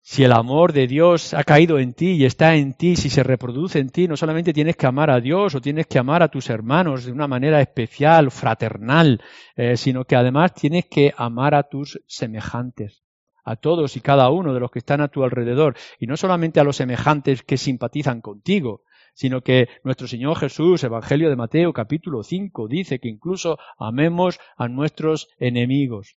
si 0.08 0.22
el 0.22 0.30
amor 0.30 0.72
de 0.72 0.86
Dios 0.86 1.34
ha 1.34 1.42
caído 1.42 1.80
en 1.80 1.92
ti 1.92 2.12
y 2.12 2.26
está 2.26 2.54
en 2.54 2.74
ti, 2.74 2.94
si 2.94 3.10
se 3.10 3.24
reproduce 3.24 3.80
en 3.80 3.90
ti, 3.90 4.06
no 4.06 4.16
solamente 4.16 4.52
tienes 4.52 4.76
que 4.76 4.86
amar 4.86 5.10
a 5.10 5.20
Dios 5.20 5.56
o 5.56 5.60
tienes 5.60 5.88
que 5.88 5.98
amar 5.98 6.22
a 6.22 6.28
tus 6.28 6.48
hermanos 6.48 7.06
de 7.06 7.10
una 7.10 7.26
manera 7.26 7.60
especial, 7.60 8.30
fraternal, 8.30 9.20
eh, 9.56 9.76
sino 9.76 10.04
que 10.04 10.14
además 10.14 10.54
tienes 10.54 10.84
que 10.84 11.12
amar 11.16 11.56
a 11.56 11.64
tus 11.64 12.00
semejantes, 12.06 13.02
a 13.42 13.56
todos 13.56 13.96
y 13.96 14.00
cada 14.00 14.30
uno 14.30 14.54
de 14.54 14.60
los 14.60 14.70
que 14.70 14.78
están 14.78 15.00
a 15.00 15.08
tu 15.08 15.24
alrededor, 15.24 15.74
y 15.98 16.06
no 16.06 16.16
solamente 16.16 16.60
a 16.60 16.64
los 16.64 16.76
semejantes 16.76 17.42
que 17.42 17.56
simpatizan 17.56 18.20
contigo, 18.20 18.82
sino 19.12 19.40
que 19.40 19.68
nuestro 19.82 20.06
Señor 20.06 20.36
Jesús, 20.36 20.84
Evangelio 20.84 21.28
de 21.30 21.36
Mateo 21.36 21.72
capítulo 21.72 22.22
5, 22.22 22.68
dice 22.68 23.00
que 23.00 23.08
incluso 23.08 23.58
amemos 23.76 24.38
a 24.56 24.68
nuestros 24.68 25.26
enemigos. 25.40 26.16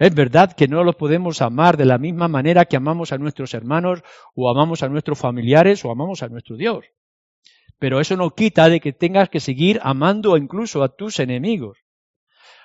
Es 0.00 0.14
verdad 0.14 0.54
que 0.54 0.66
no 0.66 0.82
los 0.82 0.96
podemos 0.96 1.42
amar 1.42 1.76
de 1.76 1.84
la 1.84 1.98
misma 1.98 2.26
manera 2.26 2.64
que 2.64 2.78
amamos 2.78 3.12
a 3.12 3.18
nuestros 3.18 3.52
hermanos 3.52 4.02
o 4.34 4.48
amamos 4.48 4.82
a 4.82 4.88
nuestros 4.88 5.18
familiares 5.18 5.84
o 5.84 5.90
amamos 5.90 6.22
a 6.22 6.28
nuestro 6.28 6.56
Dios. 6.56 6.86
Pero 7.78 8.00
eso 8.00 8.16
no 8.16 8.30
quita 8.30 8.70
de 8.70 8.80
que 8.80 8.94
tengas 8.94 9.28
que 9.28 9.40
seguir 9.40 9.78
amando 9.82 10.38
incluso 10.38 10.82
a 10.82 10.88
tus 10.88 11.20
enemigos 11.20 11.80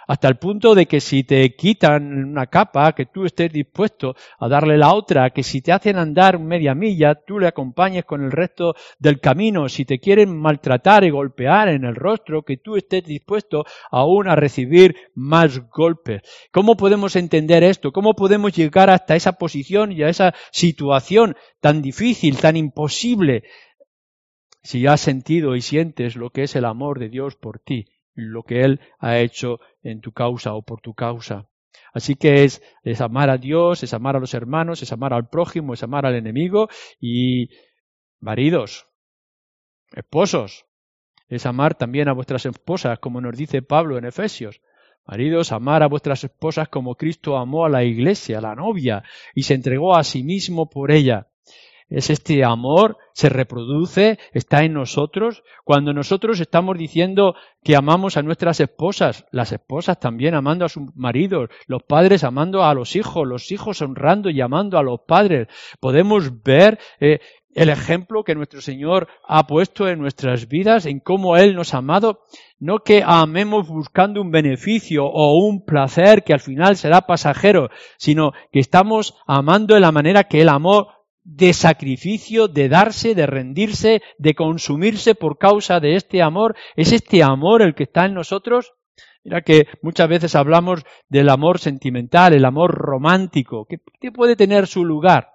hasta 0.07 0.27
el 0.27 0.38
punto 0.38 0.75
de 0.75 0.85
que 0.85 1.01
si 1.01 1.24
te 1.24 1.55
quitan 1.55 2.25
una 2.25 2.47
capa, 2.47 2.93
que 2.93 3.05
tú 3.05 3.25
estés 3.25 3.51
dispuesto 3.51 4.15
a 4.39 4.47
darle 4.47 4.77
la 4.77 4.93
otra, 4.93 5.29
que 5.31 5.43
si 5.43 5.62
te 5.62 5.71
hacen 5.71 5.97
andar 5.97 6.39
media 6.39 6.75
milla, 6.75 7.15
tú 7.15 7.39
le 7.39 7.47
acompañes 7.47 8.05
con 8.05 8.24
el 8.24 8.31
resto 8.31 8.75
del 9.00 9.19
camino, 9.19 9.69
si 9.69 9.85
te 9.85 10.00
quieren 10.00 10.38
maltratar 10.38 11.03
y 11.03 11.09
golpear 11.09 11.69
en 11.69 11.85
el 11.85 11.95
rostro, 11.95 12.43
que 12.43 12.57
tú 12.57 12.75
estés 12.75 13.03
dispuesto 13.03 13.65
aún 13.91 14.27
a 14.27 14.35
recibir 14.35 14.95
más 15.13 15.59
golpes. 15.69 16.21
¿Cómo 16.51 16.77
podemos 16.77 17.15
entender 17.15 17.63
esto? 17.63 17.91
¿Cómo 17.91 18.13
podemos 18.13 18.53
llegar 18.53 18.89
hasta 18.89 19.15
esa 19.15 19.33
posición 19.33 19.91
y 19.91 20.03
a 20.03 20.09
esa 20.09 20.33
situación 20.51 21.35
tan 21.59 21.81
difícil, 21.81 22.38
tan 22.38 22.55
imposible? 22.55 23.43
Si 24.63 24.88
has 24.88 25.01
sentido 25.01 25.55
y 25.55 25.62
sientes 25.62 26.15
lo 26.15 26.31
que 26.31 26.43
es 26.43 26.55
el 26.55 26.65
amor 26.65 27.00
de 27.00 27.09
Dios 27.09 27.35
por 27.35 27.59
ti, 27.59 27.85
lo 28.15 28.43
que 28.43 28.62
Él 28.62 28.79
ha 29.00 29.19
hecho 29.19 29.59
en 29.86 30.01
tu 30.01 30.12
causa 30.12 30.54
o 30.54 30.63
por 30.63 30.82
tu 30.82 30.94
causa. 30.94 31.48
Así 31.94 32.15
que 32.15 32.44
es, 32.44 32.62
es, 32.84 33.01
amar 33.01 33.30
a 33.30 33.38
Dios, 33.38 33.84
es 33.84 33.94
amar 33.94 34.15
a 34.15 34.20
los 34.20 34.34
hermanos, 34.34 34.82
es 34.82 34.92
amar 34.92 35.13
al 35.13 35.30
prójimo, 35.30 35.74
es 35.74 35.84
amar 35.84 36.06
al 36.06 36.15
enemigo 36.15 36.68
y 37.00 37.50
maridos, 38.20 38.88
esposos, 39.94 40.65
es 41.27 41.46
amar 41.46 41.75
también 41.75 42.10
a 42.10 42.13
vuestras 42.13 42.46
esposas, 42.46 43.00
como 43.00 43.22
nos 43.22 43.38
dice 43.38 43.62
Pablo 43.62 43.98
en 43.98 44.06
Efesios. 44.06 44.62
Maridos, 45.06 45.51
amar 45.51 45.84
a 45.84 45.88
vuestras 45.88 46.24
esposas 46.24 46.68
como 46.68 46.96
Cristo 46.96 47.38
amó 47.38 47.65
a 47.65 47.70
la 47.70 47.84
iglesia, 47.84 48.39
a 48.39 48.42
la 48.42 48.56
novia, 48.56 49.04
y 49.36 49.44
se 49.44 49.54
entregó 49.54 49.96
a 49.96 50.04
sí 50.04 50.24
mismo 50.24 50.70
por 50.70 50.92
ella 50.92 51.27
es 51.89 52.10
este 52.10 52.44
amor, 52.44 52.98
se 53.13 53.30
reproduce, 53.30 54.18
está 54.34 54.63
en 54.63 54.74
nosotros. 54.74 55.44
Cuando 55.63 55.94
nosotros 55.94 56.39
estamos 56.39 56.77
diciendo 56.77 57.36
que 57.63 57.75
amamos 57.75 58.18
a 58.18 58.24
nuestras 58.24 58.60
esposas, 58.60 59.25
las 59.32 59.51
esposas 59.51 60.00
también 60.00 60.34
amando 60.34 60.65
a 60.65 60.70
sus 60.70 60.96
maridos, 60.96 61.50
los 61.68 61.84
padres 61.84 62.24
amando 62.24 62.63
a 62.63 62.74
los 62.74 62.96
hijos, 62.96 63.27
los 63.27 63.51
hijos 63.51 63.82
honrando 63.82 64.30
y 64.30 64.42
amando 64.42 64.77
a 64.77 64.84
los 64.84 65.01
padres, 65.08 65.48
podemos 65.80 66.44
ver 66.44 66.80
eh, 67.00 67.20
el 67.54 67.70
ejemplo 67.70 68.24
que 68.24 68.36
nuestro 68.36 68.62
Señor 68.62 69.08
ha 69.25 69.48
puesto 69.48 69.88
en 69.88 70.00
nuestras 70.00 70.48
vidas, 70.50 70.86
en 70.86 71.00
cómo 71.00 71.38
Él 71.38 71.56
nos 71.56 71.74
ha 71.74 71.77
amado, 71.77 72.25
no 72.60 72.80
que 72.80 73.01
amemos 73.06 73.68
buscando 73.68 74.22
un 74.22 74.30
beneficio 74.30 75.06
o 75.06 75.38
un 75.38 75.63
placer 75.63 76.24
que 76.24 76.34
al 76.34 76.42
final 76.42 76.75
será 76.75 77.01
pasajero, 77.01 77.70
sino 77.98 78.34
que 78.51 78.60
estamos 78.60 79.15
amando 79.25 79.75
de 79.75 79.82
la 79.82 79.94
manera 79.94 80.25
que 80.25 80.42
Él 80.42 80.50
amó 80.50 80.89
de 81.25 81.53
sacrificio, 81.53 82.48
de 82.48 82.70
darse, 82.70 83.15
de 83.15 83.25
rendirse, 83.25 84.01
de 84.20 84.36
consumirse 84.36 85.15
por 85.15 85.38
causa 85.38 85.79
de 85.79 85.96
este 85.96 86.22
amor. 86.22 86.55
¿Es 86.75 86.94
este 86.94 87.24
amor 87.24 87.63
el 87.63 87.74
que 87.74 87.84
está 87.84 88.05
en 88.05 88.13
nosotros? 88.13 88.74
Mira 89.24 89.41
que 89.41 89.65
muchas 89.82 90.08
veces 90.08 90.36
hablamos 90.36 90.84
del 91.10 91.29
amor 91.29 91.58
sentimental, 91.58 92.34
el 92.34 92.46
amor 92.46 92.75
romántico, 92.75 93.65
que, 93.65 94.12
puede 94.12 94.36
tener 94.36 94.67
su 94.67 94.86
lugar. 94.86 95.32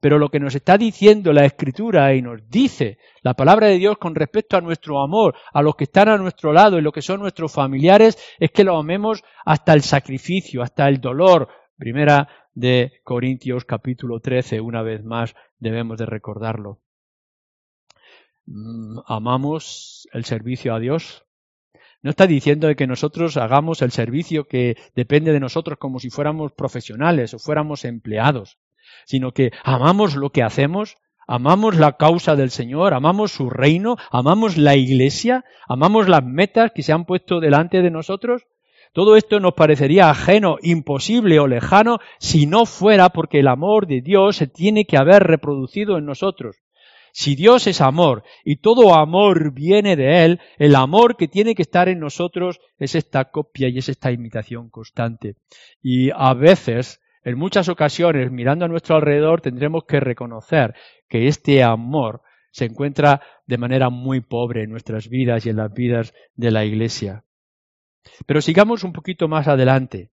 Pero 0.00 0.18
lo 0.18 0.28
que 0.28 0.40
nos 0.40 0.54
está 0.56 0.76
diciendo 0.76 1.32
la 1.32 1.46
Escritura 1.46 2.12
y 2.12 2.20
nos 2.20 2.50
dice 2.50 2.98
la 3.22 3.34
palabra 3.34 3.68
de 3.68 3.78
Dios 3.78 3.96
con 3.98 4.16
respecto 4.16 4.56
a 4.56 4.60
nuestro 4.60 5.00
amor, 5.00 5.36
a 5.52 5.62
los 5.62 5.76
que 5.76 5.84
están 5.84 6.08
a 6.08 6.18
nuestro 6.18 6.52
lado 6.52 6.76
y 6.76 6.82
lo 6.82 6.90
que 6.90 7.02
son 7.02 7.20
nuestros 7.20 7.52
familiares, 7.52 8.18
es 8.40 8.50
que 8.50 8.64
lo 8.64 8.76
amemos 8.76 9.22
hasta 9.44 9.72
el 9.74 9.82
sacrificio, 9.82 10.60
hasta 10.60 10.88
el 10.88 11.00
dolor. 11.00 11.48
Primera 11.78 12.28
de 12.54 13.00
Corintios 13.02 13.64
capítulo 13.64 14.20
13, 14.20 14.60
una 14.60 14.82
vez 14.82 15.04
más 15.04 15.34
debemos 15.58 15.98
de 15.98 16.06
recordarlo. 16.06 16.80
Mm, 18.46 18.98
¿Amamos 19.06 20.08
el 20.12 20.24
servicio 20.24 20.74
a 20.74 20.78
Dios? 20.78 21.24
No 22.02 22.10
está 22.10 22.26
diciendo 22.26 22.74
que 22.76 22.86
nosotros 22.86 23.36
hagamos 23.36 23.82
el 23.82 23.90
servicio 23.90 24.46
que 24.46 24.76
depende 24.94 25.32
de 25.32 25.40
nosotros 25.40 25.78
como 25.78 25.98
si 25.98 26.10
fuéramos 26.10 26.52
profesionales 26.52 27.32
o 27.34 27.38
fuéramos 27.38 27.84
empleados, 27.84 28.58
sino 29.06 29.32
que 29.32 29.52
amamos 29.64 30.14
lo 30.14 30.30
que 30.30 30.42
hacemos, 30.42 30.96
amamos 31.26 31.76
la 31.76 31.96
causa 31.96 32.36
del 32.36 32.50
Señor, 32.50 32.92
amamos 32.92 33.32
su 33.32 33.48
reino, 33.48 33.96
amamos 34.10 34.58
la 34.58 34.76
iglesia, 34.76 35.44
amamos 35.66 36.08
las 36.08 36.22
metas 36.22 36.72
que 36.74 36.82
se 36.82 36.92
han 36.92 37.06
puesto 37.06 37.40
delante 37.40 37.80
de 37.80 37.90
nosotros 37.90 38.46
todo 38.94 39.16
esto 39.16 39.40
nos 39.40 39.54
parecería 39.54 40.08
ajeno, 40.08 40.56
imposible 40.62 41.40
o 41.40 41.48
lejano 41.48 41.98
si 42.20 42.46
no 42.46 42.64
fuera 42.64 43.08
porque 43.08 43.40
el 43.40 43.48
amor 43.48 43.88
de 43.88 44.00
Dios 44.00 44.36
se 44.36 44.46
tiene 44.46 44.84
que 44.84 44.96
haber 44.96 45.24
reproducido 45.24 45.98
en 45.98 46.06
nosotros. 46.06 46.62
Si 47.12 47.34
Dios 47.34 47.66
es 47.66 47.80
amor 47.80 48.22
y 48.44 48.56
todo 48.56 48.94
amor 48.94 49.52
viene 49.52 49.96
de 49.96 50.24
Él, 50.24 50.40
el 50.58 50.76
amor 50.76 51.16
que 51.16 51.26
tiene 51.26 51.56
que 51.56 51.62
estar 51.62 51.88
en 51.88 51.98
nosotros 51.98 52.60
es 52.78 52.94
esta 52.94 53.32
copia 53.32 53.68
y 53.68 53.78
es 53.78 53.88
esta 53.88 54.12
imitación 54.12 54.70
constante. 54.70 55.34
Y 55.82 56.10
a 56.14 56.32
veces, 56.34 57.00
en 57.24 57.36
muchas 57.36 57.68
ocasiones, 57.68 58.30
mirando 58.30 58.64
a 58.64 58.68
nuestro 58.68 58.94
alrededor, 58.94 59.40
tendremos 59.40 59.86
que 59.86 59.98
reconocer 59.98 60.72
que 61.08 61.26
este 61.26 61.64
amor 61.64 62.22
se 62.52 62.66
encuentra 62.66 63.20
de 63.44 63.58
manera 63.58 63.90
muy 63.90 64.20
pobre 64.20 64.62
en 64.62 64.70
nuestras 64.70 65.08
vidas 65.08 65.46
y 65.46 65.50
en 65.50 65.56
las 65.56 65.74
vidas 65.74 66.14
de 66.36 66.52
la 66.52 66.64
Iglesia. 66.64 67.24
Pero 68.26 68.40
sigamos 68.40 68.84
un 68.84 68.92
poquito 68.92 69.28
más 69.28 69.48
adelante. 69.48 70.10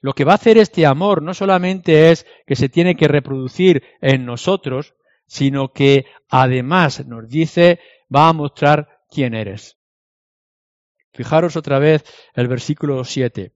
Lo 0.00 0.12
que 0.12 0.24
va 0.24 0.32
a 0.32 0.36
hacer 0.36 0.58
este 0.58 0.86
amor 0.86 1.22
no 1.22 1.34
solamente 1.34 2.10
es 2.10 2.26
que 2.46 2.56
se 2.56 2.68
tiene 2.68 2.96
que 2.96 3.08
reproducir 3.08 3.82
en 4.00 4.24
nosotros, 4.24 4.94
sino 5.26 5.72
que 5.72 6.06
además 6.28 7.06
nos 7.06 7.28
dice, 7.28 7.80
va 8.14 8.28
a 8.28 8.32
mostrar 8.32 9.00
quién 9.08 9.34
eres. 9.34 9.78
Fijaros 11.12 11.56
otra 11.56 11.78
vez 11.78 12.04
el 12.34 12.48
versículo 12.48 13.04
7. 13.04 13.52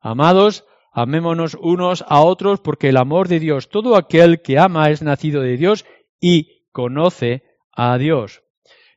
Amados, 0.00 0.64
amémonos 0.92 1.56
unos 1.60 2.04
a 2.08 2.20
otros 2.20 2.60
porque 2.60 2.90
el 2.90 2.96
amor 2.96 3.28
de 3.28 3.40
Dios, 3.40 3.68
todo 3.68 3.96
aquel 3.96 4.42
que 4.42 4.58
ama 4.58 4.90
es 4.90 5.02
nacido 5.02 5.42
de 5.42 5.56
Dios 5.56 5.84
y 6.20 6.64
conoce 6.72 7.44
a 7.72 7.96
Dios. 7.98 8.42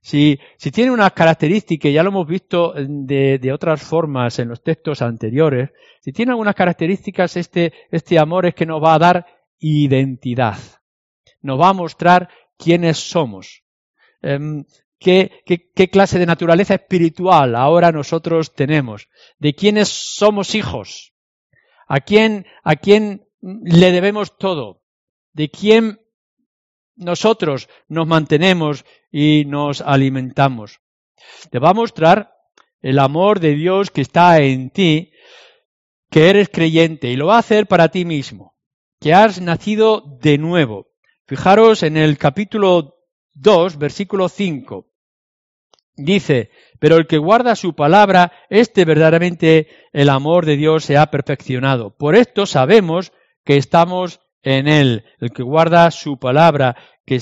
Si, 0.02 0.40
si 0.58 0.72
tiene 0.72 0.92
unas 0.92 1.14
características, 1.14 1.94
ya 1.94 2.02
lo 2.02 2.10
hemos 2.10 2.28
visto 2.28 2.74
de, 2.76 3.38
de, 3.38 3.54
otras 3.54 3.84
formas 3.84 4.40
en 4.40 4.50
los 4.50 4.64
textos 4.64 5.04
anteriores, 5.04 5.70
si 6.02 6.12
tiene 6.12 6.32
algunas 6.32 6.56
características, 6.56 7.38
este, 7.38 7.72
este 7.92 8.18
amor 8.18 8.48
es 8.48 8.56
que 8.56 8.66
nos 8.66 8.84
va 8.84 8.96
a 8.96 9.00
dar 9.00 9.26
identidad. 9.60 10.58
Nos 11.42 11.60
va 11.60 11.70
a 11.70 11.74
mostrar 11.74 12.30
quiénes 12.58 12.98
somos. 12.98 13.64
Em, 14.24 14.66
qué, 14.98 15.44
qué, 15.46 15.70
qué 15.74 15.90
clase 15.92 16.18
de 16.18 16.26
naturaleza 16.26 16.74
espiritual 16.74 17.56
ahora 17.56 17.92
nosotros 17.92 18.56
tenemos. 18.56 19.08
De 19.38 19.54
quiénes 19.54 19.88
somos 19.90 20.56
hijos. 20.56 21.14
A 21.88 22.00
quién, 22.00 22.48
a 22.64 22.76
quién 22.76 23.28
le 23.40 23.92
debemos 23.92 24.36
todo. 24.38 24.82
De 25.34 25.50
quién 25.50 26.01
nosotros 26.96 27.70
nos 27.88 28.08
mantenemos 28.08 28.86
y 29.12 29.46
nos 29.46 29.82
alimentamos. 29.82 30.80
Te 31.50 31.60
va 31.60 31.70
a 31.70 31.74
mostrar 31.74 32.34
el 32.82 33.00
amor 33.00 33.40
de 33.40 33.56
Dios 33.56 33.92
que 33.92 34.02
está 34.02 34.40
en 34.40 34.70
ti, 34.70 35.12
que 36.10 36.30
eres 36.30 36.50
creyente, 36.50 37.10
y 37.10 37.16
lo 37.16 37.28
va 37.28 37.36
a 37.36 37.40
hacer 37.40 37.68
para 37.68 37.90
ti 37.90 38.06
mismo, 38.06 38.56
que 39.00 39.14
has 39.14 39.42
nacido 39.42 40.04
de 40.22 40.38
nuevo. 40.38 40.88
Fijaros 41.26 41.84
en 41.84 41.98
el 41.98 42.18
capítulo 42.18 42.96
2, 43.34 43.78
versículo 43.78 44.28
5. 44.28 44.88
Dice, 45.96 46.50
pero 46.80 46.98
el 46.98 47.06
que 47.06 47.18
guarda 47.18 47.56
su 47.56 47.76
palabra, 47.76 48.32
este 48.50 48.86
verdaderamente 48.86 49.68
el 49.94 50.10
amor 50.10 50.46
de 50.46 50.58
Dios 50.58 50.84
se 50.84 50.98
ha 50.98 51.12
perfeccionado. 51.12 51.96
Por 51.96 52.16
esto 52.16 52.46
sabemos 52.46 53.12
que 53.44 53.58
estamos 53.58 54.20
en 54.44 54.68
él, 54.68 55.06
el 55.20 55.32
que 55.32 55.44
guarda 55.44 55.90
su 55.92 56.18
palabra, 56.18 56.76
que, 57.06 57.20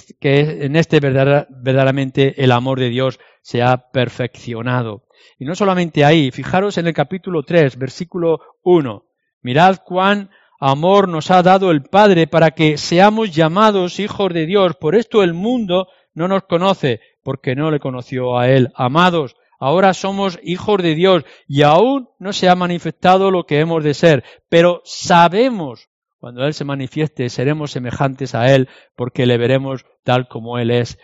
en 0.66 0.76
este 0.76 1.00
verdaderamente 1.00 2.44
el 2.44 2.52
amor 2.52 2.80
de 2.80 2.90
Dios 2.90 3.20
se 3.42 3.62
ha 3.62 3.90
perfeccionado. 3.92 5.04
Y 5.38 5.46
no 5.46 5.56
solamente 5.56 6.06
ahí, 6.06 6.32
fijaros 6.32 6.78
en 6.78 6.88
el 6.88 6.94
capítulo 6.94 7.44
3, 7.44 7.78
versículo 7.78 8.40
1. 8.64 9.06
Mirad 9.42 9.78
cuán 9.86 10.30
amor 10.60 11.08
nos 11.08 11.32
ha 11.32 11.42
dado 11.42 11.72
el 11.72 11.84
Padre 11.84 12.28
para 12.28 12.52
que 12.52 12.78
seamos 12.78 13.34
llamados 13.34 14.00
hijos 14.00 14.34
de 14.34 14.46
Dios. 14.46 14.76
Por 14.76 14.96
esto 14.96 15.24
el 15.24 15.34
mundo 15.34 15.88
no 16.14 16.28
nos 16.28 16.44
conoce, 16.44 17.00
porque 17.24 17.56
no 17.56 17.72
le 17.72 17.80
conoció 17.80 18.38
a 18.38 18.50
Él. 18.50 18.72
Amados, 18.76 19.36
ahora 19.60 19.94
somos 19.94 20.40
hijos 20.44 20.82
de 20.82 20.96
Dios 20.96 21.24
y 21.48 21.64
aún 21.64 22.10
no 22.20 22.34
se 22.34 22.50
ha 22.50 22.56
manifestado 22.56 23.32
lo 23.32 23.46
que 23.46 23.60
hemos 23.60 23.84
de 23.84 23.94
ser, 23.94 24.24
pero 24.50 24.82
sabemos 24.84 25.90
cuando 26.20 26.46
Él 26.46 26.54
se 26.54 26.66
manifieste, 26.66 27.30
seremos 27.30 27.72
semejantes 27.72 28.36
a 28.36 28.54
Él 28.54 28.68
porque 28.96 29.26
le 29.26 29.38
veremos 29.38 29.86
tal 30.04 30.28
como 30.28 30.60
Él 30.60 30.72
es. 30.72 31.00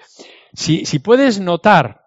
Si, 0.54 0.86
si 0.86 1.00
puedes 1.00 1.40
notar 1.40 2.02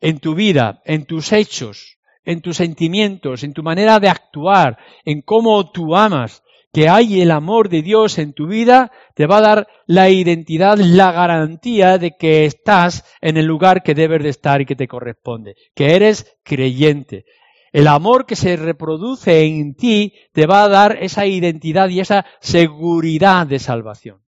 en 0.00 0.18
tu 0.18 0.34
vida, 0.34 0.80
en 0.84 1.04
tus 1.04 1.32
hechos, 1.32 1.98
en 2.24 2.40
tus 2.40 2.56
sentimientos, 2.56 3.42
en 3.44 3.52
tu 3.52 3.62
manera 3.62 4.00
de 4.00 4.08
actuar, 4.08 4.78
en 5.04 5.22
cómo 5.22 5.70
tú 5.70 5.94
amas, 5.94 6.42
que 6.72 6.88
hay 6.88 7.20
el 7.20 7.30
amor 7.30 7.68
de 7.68 7.82
Dios 7.82 8.18
en 8.18 8.34
tu 8.34 8.46
vida, 8.46 8.92
te 9.14 9.26
va 9.26 9.38
a 9.38 9.42
dar 9.42 9.68
la 9.86 10.10
identidad, 10.10 10.76
la 10.78 11.12
garantía 11.12 11.98
de 11.98 12.12
que 12.18 12.44
estás 12.44 13.04
en 13.20 13.36
el 13.36 13.46
lugar 13.46 13.82
que 13.82 13.94
debes 13.94 14.22
de 14.22 14.28
estar 14.28 14.60
y 14.60 14.66
que 14.66 14.76
te 14.76 14.88
corresponde, 14.88 15.54
que 15.74 15.94
eres 15.94 16.38
creyente, 16.44 17.24
el 17.72 17.86
amor 17.86 18.26
que 18.26 18.36
se 18.36 18.56
reproduce 18.56 19.44
en 19.44 19.74
ti 19.74 20.14
te 20.32 20.46
va 20.46 20.64
a 20.64 20.68
dar 20.68 20.98
esa 21.00 21.26
identidad 21.26 21.88
y 21.88 22.00
esa 22.00 22.26
seguridad 22.40 23.46
de 23.46 23.58
salvación. 23.58 24.22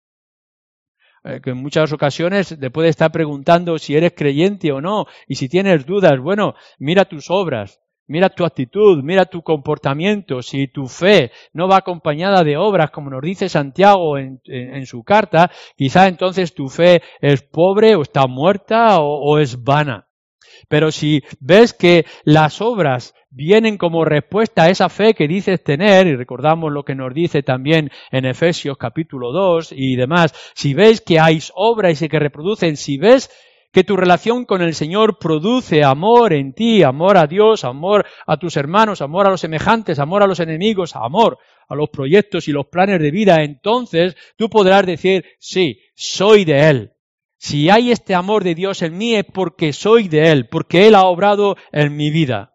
Eh, 1.22 1.40
que 1.42 1.50
en 1.50 1.58
muchas 1.58 1.92
ocasiones 1.92 2.56
te 2.58 2.70
puede 2.70 2.88
estar 2.88 3.12
preguntando 3.12 3.78
si 3.78 3.94
eres 3.94 4.12
creyente 4.16 4.72
o 4.72 4.80
no, 4.80 5.06
y 5.26 5.34
si 5.34 5.48
tienes 5.48 5.84
dudas, 5.84 6.18
bueno, 6.18 6.54
mira 6.78 7.04
tus 7.04 7.30
obras, 7.30 7.80
mira 8.06 8.30
tu 8.30 8.44
actitud, 8.44 9.02
mira 9.04 9.26
tu 9.26 9.42
comportamiento, 9.42 10.40
si 10.40 10.68
tu 10.68 10.86
fe 10.86 11.30
no 11.52 11.68
va 11.68 11.76
acompañada 11.76 12.42
de 12.42 12.56
obras, 12.56 12.90
como 12.90 13.10
nos 13.10 13.20
dice 13.20 13.50
Santiago 13.50 14.16
en, 14.16 14.86
su 14.86 15.04
carta, 15.04 15.50
quizá 15.76 16.08
entonces 16.08 16.54
tu 16.54 16.68
fe 16.68 17.02
es 17.20 17.42
pobre 17.42 17.96
o 17.96 18.02
está 18.02 18.26
muerta 18.26 19.00
o 19.00 19.38
es 19.38 19.62
vana. 19.62 20.08
Pero 20.68 20.90
si 20.90 21.22
ves 21.40 21.72
que 21.72 22.06
las 22.24 22.60
obras 22.60 23.14
vienen 23.30 23.78
como 23.78 24.04
respuesta 24.04 24.64
a 24.64 24.70
esa 24.70 24.88
fe 24.88 25.14
que 25.14 25.28
dices 25.28 25.62
tener, 25.62 26.06
y 26.06 26.16
recordamos 26.16 26.72
lo 26.72 26.84
que 26.84 26.94
nos 26.94 27.14
dice 27.14 27.42
también 27.42 27.90
en 28.10 28.24
Efesios 28.24 28.76
capítulo 28.76 29.32
2 29.32 29.72
y 29.72 29.96
demás, 29.96 30.34
si 30.54 30.74
ves 30.74 31.00
que 31.00 31.20
hay 31.20 31.40
obras 31.54 32.02
y 32.02 32.08
que 32.08 32.18
reproducen, 32.18 32.76
si 32.76 32.98
ves 32.98 33.30
que 33.72 33.84
tu 33.84 33.96
relación 33.96 34.44
con 34.44 34.62
el 34.62 34.74
Señor 34.74 35.18
produce 35.18 35.84
amor 35.84 36.32
en 36.32 36.52
ti, 36.54 36.82
amor 36.82 37.16
a 37.16 37.28
Dios, 37.28 37.64
amor 37.64 38.04
a 38.26 38.36
tus 38.36 38.56
hermanos, 38.56 39.00
amor 39.00 39.28
a 39.28 39.30
los 39.30 39.40
semejantes, 39.40 40.00
amor 40.00 40.24
a 40.24 40.26
los 40.26 40.40
enemigos, 40.40 40.96
amor 40.96 41.38
a 41.68 41.76
los 41.76 41.88
proyectos 41.88 42.48
y 42.48 42.52
los 42.52 42.66
planes 42.66 43.00
de 43.00 43.12
vida, 43.12 43.44
entonces 43.44 44.16
tú 44.36 44.50
podrás 44.50 44.84
decir, 44.86 45.24
sí, 45.38 45.78
soy 45.94 46.44
de 46.44 46.68
Él. 46.68 46.92
Si 47.38 47.70
hay 47.70 47.92
este 47.92 48.14
amor 48.14 48.42
de 48.42 48.56
Dios 48.56 48.82
en 48.82 48.98
mí 48.98 49.14
es 49.14 49.24
porque 49.24 49.72
soy 49.72 50.08
de 50.08 50.32
Él, 50.32 50.48
porque 50.48 50.88
Él 50.88 50.96
ha 50.96 51.04
obrado 51.04 51.56
en 51.70 51.96
mi 51.96 52.10
vida. 52.10 52.49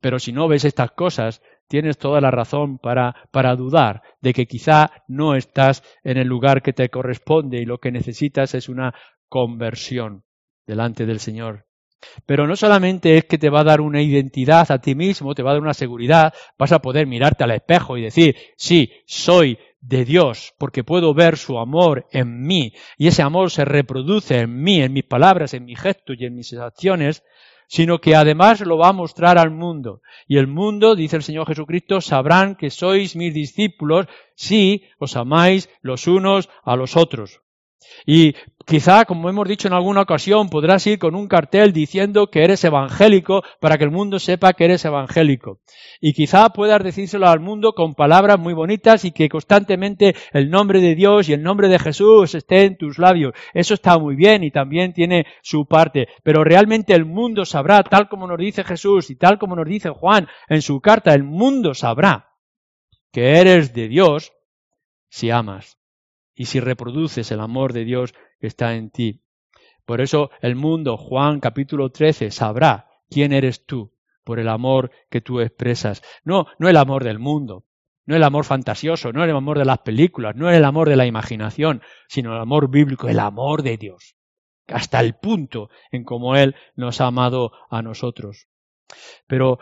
Pero 0.00 0.18
si 0.18 0.32
no 0.32 0.48
ves 0.48 0.64
estas 0.64 0.92
cosas, 0.92 1.42
tienes 1.68 1.98
toda 1.98 2.20
la 2.20 2.30
razón 2.30 2.78
para, 2.78 3.14
para 3.30 3.54
dudar 3.54 4.02
de 4.20 4.32
que 4.32 4.46
quizá 4.46 4.90
no 5.08 5.36
estás 5.36 5.82
en 6.02 6.16
el 6.16 6.26
lugar 6.26 6.62
que 6.62 6.72
te 6.72 6.88
corresponde 6.88 7.60
y 7.60 7.64
lo 7.64 7.78
que 7.78 7.92
necesitas 7.92 8.54
es 8.54 8.68
una 8.68 8.94
conversión 9.28 10.24
delante 10.66 11.06
del 11.06 11.20
Señor. 11.20 11.66
Pero 12.26 12.46
no 12.46 12.56
solamente 12.56 13.18
es 13.18 13.24
que 13.24 13.38
te 13.38 13.50
va 13.50 13.60
a 13.60 13.64
dar 13.64 13.80
una 13.80 14.00
identidad 14.00 14.70
a 14.70 14.80
ti 14.80 14.94
mismo, 14.94 15.34
te 15.34 15.42
va 15.42 15.50
a 15.50 15.54
dar 15.54 15.62
una 15.62 15.74
seguridad, 15.74 16.32
vas 16.58 16.72
a 16.72 16.80
poder 16.80 17.06
mirarte 17.06 17.44
al 17.44 17.50
espejo 17.50 17.96
y 17.96 18.02
decir, 18.02 18.36
sí, 18.56 18.90
soy 19.06 19.58
de 19.80 20.04
Dios, 20.04 20.54
porque 20.58 20.84
puedo 20.84 21.14
ver 21.14 21.36
su 21.36 21.58
amor 21.58 22.06
en 22.10 22.42
mí, 22.42 22.72
y 22.96 23.08
ese 23.08 23.22
amor 23.22 23.50
se 23.50 23.64
reproduce 23.64 24.38
en 24.40 24.62
mí, 24.62 24.82
en 24.82 24.92
mis 24.92 25.04
palabras, 25.04 25.54
en 25.54 25.64
mis 25.64 25.78
gestos 25.78 26.16
y 26.18 26.24
en 26.24 26.34
mis 26.34 26.52
acciones, 26.54 27.22
sino 27.70 28.00
que 28.00 28.16
además 28.16 28.60
lo 28.62 28.76
va 28.78 28.88
a 28.88 28.92
mostrar 28.92 29.38
al 29.38 29.52
mundo. 29.52 30.02
Y 30.26 30.38
el 30.38 30.48
mundo, 30.48 30.96
dice 30.96 31.14
el 31.14 31.22
Señor 31.22 31.46
Jesucristo, 31.46 32.00
sabrán 32.00 32.56
que 32.56 32.68
sois 32.68 33.14
mis 33.14 33.32
discípulos 33.32 34.06
si 34.34 34.82
os 34.98 35.16
amáis 35.16 35.70
los 35.80 36.08
unos 36.08 36.50
a 36.64 36.74
los 36.74 36.96
otros. 36.96 37.40
Y 38.06 38.34
quizá, 38.66 39.04
como 39.04 39.28
hemos 39.28 39.48
dicho 39.48 39.68
en 39.68 39.74
alguna 39.74 40.02
ocasión, 40.02 40.48
podrás 40.48 40.86
ir 40.86 40.98
con 40.98 41.14
un 41.14 41.28
cartel 41.28 41.72
diciendo 41.72 42.28
que 42.28 42.44
eres 42.44 42.62
evangélico 42.64 43.42
para 43.60 43.78
que 43.78 43.84
el 43.84 43.90
mundo 43.90 44.18
sepa 44.18 44.52
que 44.52 44.64
eres 44.64 44.84
evangélico. 44.84 45.60
Y 46.00 46.12
quizá 46.12 46.48
puedas 46.50 46.82
decírselo 46.82 47.28
al 47.28 47.40
mundo 47.40 47.72
con 47.72 47.94
palabras 47.94 48.38
muy 48.38 48.54
bonitas 48.54 49.04
y 49.04 49.12
que 49.12 49.28
constantemente 49.28 50.14
el 50.32 50.50
nombre 50.50 50.80
de 50.80 50.94
Dios 50.94 51.28
y 51.28 51.32
el 51.32 51.42
nombre 51.42 51.68
de 51.68 51.78
Jesús 51.78 52.34
esté 52.34 52.64
en 52.64 52.76
tus 52.76 52.98
labios. 52.98 53.32
Eso 53.54 53.74
está 53.74 53.98
muy 53.98 54.16
bien 54.16 54.44
y 54.44 54.50
también 54.50 54.92
tiene 54.92 55.26
su 55.42 55.66
parte. 55.66 56.08
Pero 56.22 56.44
realmente 56.44 56.94
el 56.94 57.04
mundo 57.04 57.44
sabrá, 57.44 57.82
tal 57.82 58.08
como 58.08 58.26
nos 58.26 58.38
dice 58.38 58.64
Jesús 58.64 59.10
y 59.10 59.16
tal 59.16 59.38
como 59.38 59.56
nos 59.56 59.66
dice 59.66 59.90
Juan 59.90 60.28
en 60.48 60.62
su 60.62 60.80
carta, 60.80 61.14
el 61.14 61.24
mundo 61.24 61.74
sabrá 61.74 62.30
que 63.12 63.40
eres 63.40 63.74
de 63.74 63.88
Dios 63.88 64.32
si 65.08 65.30
amas 65.30 65.79
y 66.40 66.46
si 66.46 66.58
reproduces 66.58 67.30
el 67.32 67.40
amor 67.40 67.74
de 67.74 67.84
Dios 67.84 68.14
que 68.40 68.46
está 68.46 68.74
en 68.74 68.88
ti. 68.88 69.20
Por 69.84 70.00
eso 70.00 70.30
el 70.40 70.56
mundo, 70.56 70.96
Juan 70.96 71.38
capítulo 71.38 71.90
13, 71.90 72.30
sabrá 72.30 72.88
quién 73.10 73.34
eres 73.34 73.66
tú 73.66 73.92
por 74.24 74.40
el 74.40 74.48
amor 74.48 74.90
que 75.10 75.20
tú 75.20 75.40
expresas. 75.40 76.00
No, 76.24 76.46
no 76.58 76.70
el 76.70 76.78
amor 76.78 77.04
del 77.04 77.18
mundo, 77.18 77.66
no 78.06 78.16
el 78.16 78.22
amor 78.22 78.46
fantasioso, 78.46 79.12
no 79.12 79.22
el 79.22 79.36
amor 79.36 79.58
de 79.58 79.66
las 79.66 79.80
películas, 79.80 80.34
no 80.34 80.50
el 80.50 80.64
amor 80.64 80.88
de 80.88 80.96
la 80.96 81.04
imaginación, 81.04 81.82
sino 82.08 82.32
el 82.32 82.40
amor 82.40 82.70
bíblico, 82.70 83.06
el 83.06 83.20
amor 83.20 83.62
de 83.62 83.76
Dios, 83.76 84.16
hasta 84.68 84.98
el 85.00 85.16
punto 85.16 85.68
en 85.90 86.04
como 86.04 86.36
Él 86.36 86.54
nos 86.74 87.02
ha 87.02 87.08
amado 87.08 87.52
a 87.68 87.82
nosotros. 87.82 88.48
Pero 89.26 89.58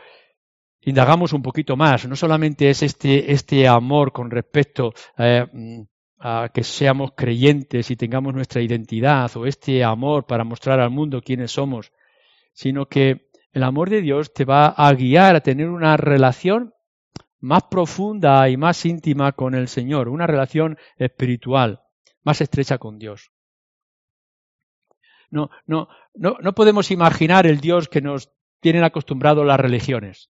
indagamos 0.83 1.33
un 1.33 1.43
poquito 1.43 1.77
más, 1.77 2.07
no 2.07 2.15
solamente 2.15 2.71
es 2.71 2.85
este, 2.85 3.33
este 3.33 3.67
amor 3.67 4.13
con 4.13 4.31
respecto 4.31 4.93
eh, 5.17 5.45
a 6.19 6.51
que 6.53 6.65
seamos 6.65 7.13
creyentes 7.17 7.91
y 7.91 7.97
tengamos 7.97 8.35
nuestra 8.35 8.61
identidad 8.61 9.31
o 9.37 9.47
este 9.47 9.85
amor 9.85 10.27
para 10.27 10.45
mostrar 10.45 10.81
al 10.81 10.91
mundo 10.91 11.23
quiénes 11.23 11.53
somos, 11.53 11.93
sino 12.53 12.87
que 12.87 13.29
el 13.53 13.63
amor 13.63 13.91
de 13.91 14.01
Dios 14.01 14.33
te 14.33 14.45
va 14.45 14.67
a 14.69 14.93
guiar 14.95 15.37
a 15.37 15.41
tener 15.41 15.69
una 15.69 15.97
relación 15.97 16.75
más 17.41 17.65
profunda 17.65 18.49
y 18.49 18.57
más 18.57 18.85
íntima 18.85 19.33
con 19.33 19.55
el 19.55 19.69
Señor, 19.69 20.09
una 20.09 20.27
relación 20.27 20.77
espiritual 20.97 21.83
más 22.29 22.43
estrecha 22.43 22.77
con 22.77 22.99
Dios. 22.99 23.33
No, 25.31 25.51
no, 25.67 25.89
no, 26.15 26.37
no 26.41 26.55
podemos 26.55 26.91
imaginar 26.91 27.47
el 27.47 27.61
Dios 27.61 27.89
que 27.89 28.03
nos 28.03 28.31
tienen 28.61 28.85
acostumbrados 28.85 29.47
las 29.47 29.59
religiones. 29.59 30.31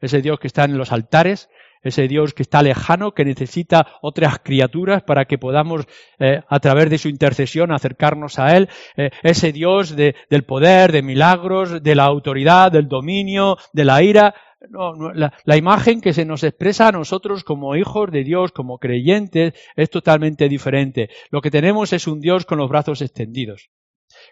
ese 0.00 0.22
Dios 0.22 0.38
que 0.38 0.46
está 0.46 0.64
en 0.64 0.78
los 0.78 0.92
altares, 0.92 1.48
ese 1.84 2.08
Dios 2.08 2.34
que 2.34 2.42
está 2.42 2.62
lejano, 2.62 3.12
que 3.12 3.24
necesita 3.24 3.86
otras 4.02 4.38
criaturas 4.40 5.02
para 5.02 5.26
que 5.26 5.38
podamos, 5.38 5.86
eh, 6.18 6.40
a 6.48 6.60
través 6.60 6.90
de 6.90 6.98
su 6.98 7.08
intercesión, 7.08 7.72
acercarnos 7.72 8.38
a 8.38 8.56
Él, 8.56 8.68
eh, 8.96 9.10
ese 9.22 9.52
Dios 9.52 9.94
de, 9.94 10.16
del 10.30 10.44
poder, 10.44 10.90
de 10.90 11.02
milagros, 11.02 11.82
de 11.82 11.94
la 11.94 12.04
autoridad, 12.04 12.72
del 12.72 12.88
dominio, 12.88 13.58
de 13.72 13.84
la 13.84 14.02
ira. 14.02 14.34
La, 15.44 15.56
imagen 15.58 16.00
que 16.00 16.14
se 16.14 16.24
nos 16.24 16.42
expresa 16.42 16.88
a 16.88 16.92
nosotros 16.92 17.44
como 17.44 17.76
hijos 17.76 18.10
de 18.10 18.24
Dios, 18.24 18.50
como 18.50 18.78
creyentes, 18.78 19.52
es 19.76 19.90
totalmente 19.90 20.48
diferente. 20.48 21.10
Lo 21.30 21.42
que 21.42 21.50
tenemos 21.50 21.92
es 21.92 22.06
un 22.06 22.20
Dios 22.20 22.46
con 22.46 22.56
los 22.56 22.70
brazos 22.70 23.02
extendidos. 23.02 23.68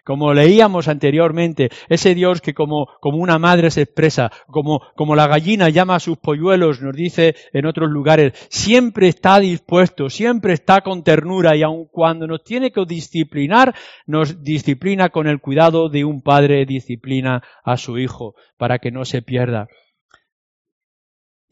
Como 0.03 0.33
leíamos 0.33 0.87
anteriormente, 0.87 1.69
ese 1.89 2.15
Dios 2.15 2.41
que 2.41 2.53
como, 2.53 2.87
una 3.01 3.39
madre 3.39 3.71
se 3.71 3.83
expresa, 3.83 4.31
como, 4.47 4.81
como 4.95 5.15
la 5.15 5.27
gallina 5.27 5.69
llama 5.69 5.95
a 5.95 5.99
sus 5.99 6.17
polluelos, 6.17 6.81
nos 6.81 6.95
dice 6.95 7.35
en 7.53 7.65
otros 7.65 7.89
lugares, 7.89 8.33
siempre 8.49 9.07
está 9.07 9.39
dispuesto, 9.39 10.09
siempre 10.09 10.53
está 10.53 10.81
con 10.81 11.03
ternura 11.03 11.55
y 11.55 11.63
aun 11.63 11.85
cuando 11.85 12.27
nos 12.27 12.43
tiene 12.43 12.71
que 12.71 12.85
disciplinar, 12.85 13.73
nos 14.05 14.43
disciplina 14.43 15.09
con 15.09 15.27
el 15.27 15.39
cuidado 15.39 15.89
de 15.89 16.05
un 16.05 16.21
padre 16.21 16.65
disciplina 16.65 17.43
a 17.63 17.77
su 17.77 17.97
hijo 17.97 18.35
para 18.57 18.79
que 18.79 18.91
no 18.91 19.05
se 19.05 19.21
pierda. 19.21 19.67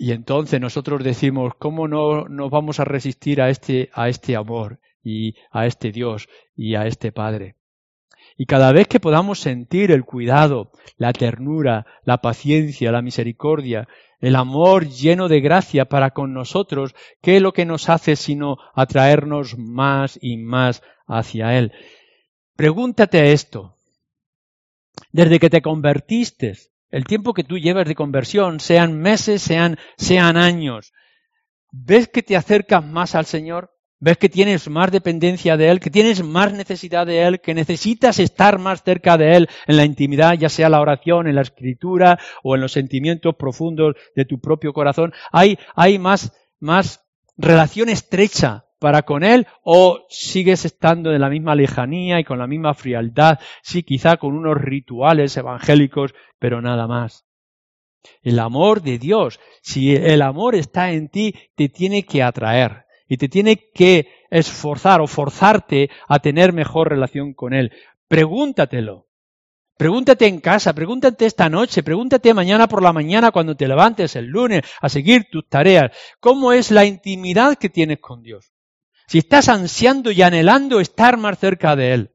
Y 0.04 0.14
entonces 0.14 0.60
nosotros 0.60 1.04
decimos, 1.04 1.54
¿cómo 1.60 1.88
no 1.88 2.28
nos 2.28 2.50
vamos 2.50 2.80
a 2.80 2.86
resistir 2.86 3.40
a 3.40 3.52
este, 3.52 3.92
a 3.94 4.10
este 4.10 4.36
amor 4.36 4.80
y 5.04 5.36
a 5.52 5.68
este 5.68 5.92
Dios 5.92 6.28
y 6.56 6.74
a 6.74 6.88
este 6.88 7.12
Padre? 7.12 7.56
Y 8.42 8.48
cada 8.48 8.72
vez 8.72 8.88
que 8.88 9.00
podamos 9.00 9.40
sentir 9.40 9.92
el 9.92 10.04
cuidado, 10.04 10.72
la 10.98 11.14
ternura, 11.14 11.86
la 12.06 12.22
paciencia, 12.22 12.92
la 12.92 13.04
misericordia, 13.04 13.88
el 14.20 14.36
amor 14.36 14.88
lleno 14.88 15.28
de 15.28 15.42
gracia 15.42 15.86
para 15.86 16.10
con 16.10 16.34
nosotros, 16.34 16.96
¿qué 17.22 17.36
es 17.36 17.42
lo 17.44 17.54
que 17.54 17.68
nos 17.68 17.88
hace 17.88 18.16
sino 18.16 18.58
atraernos 18.74 19.60
más 19.60 20.18
y 20.24 20.38
más 20.38 20.82
hacia 21.06 21.56
Él? 21.56 21.72
Pregúntate 22.56 23.32
esto. 23.32 23.78
Desde 25.12 25.38
que 25.38 25.52
te 25.52 25.62
convertiste, 25.62 26.58
el 26.90 27.06
tiempo 27.06 27.36
que 27.36 27.44
tú 27.44 27.60
llevas 27.60 27.88
de 27.88 27.94
conversión, 27.94 28.60
sean 28.60 29.00
meses, 29.00 29.44
sean, 29.44 29.78
sean 29.98 30.36
años, 30.36 30.94
¿ves 31.72 32.08
que 32.08 32.24
te 32.24 32.36
acercas 32.36 32.84
más 32.84 33.14
al 33.14 33.28
Señor? 33.28 33.72
Ves 34.02 34.18
que 34.18 34.30
tienes 34.30 34.68
más 34.68 34.92
dependencia 34.92 35.56
de 35.56 35.70
Él, 35.70 35.80
que 35.80 35.92
tienes 35.92 36.24
más 36.24 36.52
necesidad 36.52 37.06
de 37.06 37.22
Él, 37.22 37.40
que 37.40 37.54
necesitas 37.54 38.20
estar 38.20 38.60
más 38.60 38.84
cerca 38.84 39.18
de 39.18 39.36
Él 39.36 39.50
en 39.68 39.78
la 39.78 39.86
intimidad, 39.86 40.34
ya 40.34 40.50
sea 40.50 40.70
la 40.70 40.82
oración, 40.82 41.28
en 41.28 41.36
la 41.36 41.44
escritura 41.44 42.20
o 42.44 42.56
en 42.56 42.62
los 42.62 42.74
sentimientos 42.74 43.36
profundos 43.36 43.96
de 44.16 44.26
tu 44.26 44.42
propio 44.42 44.74
corazón. 44.74 45.14
Hay, 45.32 45.58
hay 45.76 46.00
más, 46.00 46.34
más 46.60 47.06
relación 47.38 47.90
estrecha 47.90 48.66
para 48.80 49.04
con 49.04 49.24
Él 49.24 49.46
o 49.64 50.08
sigues 50.10 50.66
estando 50.66 51.14
en 51.14 51.22
la 51.22 51.30
misma 51.30 51.54
lejanía 51.54 52.20
y 52.20 52.24
con 52.24 52.40
la 52.40 52.48
misma 52.48 52.74
frialdad, 52.74 53.40
sí, 53.62 53.84
quizá 53.84 54.18
con 54.18 54.34
unos 54.34 54.58
rituales 54.58 55.38
evangélicos, 55.38 56.16
pero 56.40 56.60
nada 56.60 56.88
más. 56.88 57.28
El 58.24 58.40
amor 58.40 58.82
de 58.82 58.98
Dios, 58.98 59.40
si 59.62 59.96
el 59.96 60.24
amor 60.24 60.56
está 60.56 60.92
en 60.92 61.10
ti, 61.10 61.36
te 61.56 61.70
tiene 61.70 62.02
que 62.02 62.24
atraer 62.24 62.86
y 63.12 63.18
te 63.18 63.28
tiene 63.28 63.70
que 63.74 64.08
esforzar 64.30 65.02
o 65.02 65.06
forzarte 65.06 65.90
a 66.08 66.20
tener 66.20 66.54
mejor 66.54 66.88
relación 66.88 67.34
con 67.34 67.54
Él. 67.54 67.74
Pregúntatelo. 68.08 69.10
Pregúntate 69.78 70.28
en 70.28 70.40
casa, 70.40 70.72
pregúntate 70.72 71.26
esta 71.26 71.50
noche, 71.50 71.84
pregúntate 71.84 72.34
mañana 72.34 72.70
por 72.70 72.82
la 72.82 72.94
mañana 72.94 73.32
cuando 73.32 73.58
te 73.58 73.68
levantes 73.68 74.16
el 74.16 74.28
lunes 74.28 74.64
a 74.80 74.88
seguir 74.88 75.26
tus 75.30 75.46
tareas. 75.50 75.92
¿Cómo 76.22 76.54
es 76.54 76.72
la 76.72 76.86
intimidad 76.86 77.58
que 77.58 77.68
tienes 77.68 78.00
con 78.00 78.24
Dios? 78.24 78.54
Si 79.08 79.18
estás 79.18 79.50
ansiando 79.50 80.10
y 80.12 80.22
anhelando 80.22 80.80
estar 80.80 81.18
más 81.18 81.38
cerca 81.38 81.76
de 81.76 81.94
Él. 81.94 82.11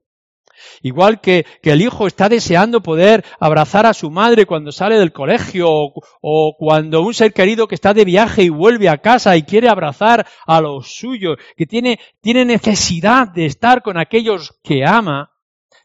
Igual 0.83 1.21
que, 1.21 1.47
el 1.63 1.83
hijo 1.83 2.07
está 2.07 2.29
deseando 2.29 2.83
poder 2.83 3.25
abrazar 3.41 3.87
a 3.87 3.95
su 3.95 4.11
madre 4.11 4.47
cuando 4.47 4.73
sale 4.73 4.99
del 4.99 5.13
colegio 5.13 5.69
o, 5.69 6.57
cuando 6.59 7.03
un 7.03 7.13
ser 7.13 7.33
querido 7.33 7.67
que 7.67 7.75
está 7.75 7.93
de 7.93 8.05
viaje 8.05 8.45
y 8.45 8.49
vuelve 8.49 8.89
a 8.89 8.99
casa 8.99 9.37
y 9.37 9.43
quiere 9.43 9.69
abrazar 9.69 10.27
a 10.47 10.61
los 10.61 10.95
suyos, 10.95 11.37
que 11.57 11.67
tiene, 11.67 11.99
tiene 12.21 12.45
necesidad 12.45 13.29
de 13.29 13.47
estar 13.47 13.83
con 13.83 13.99
aquellos 13.99 14.59
que 14.63 14.85
ama, 14.87 15.33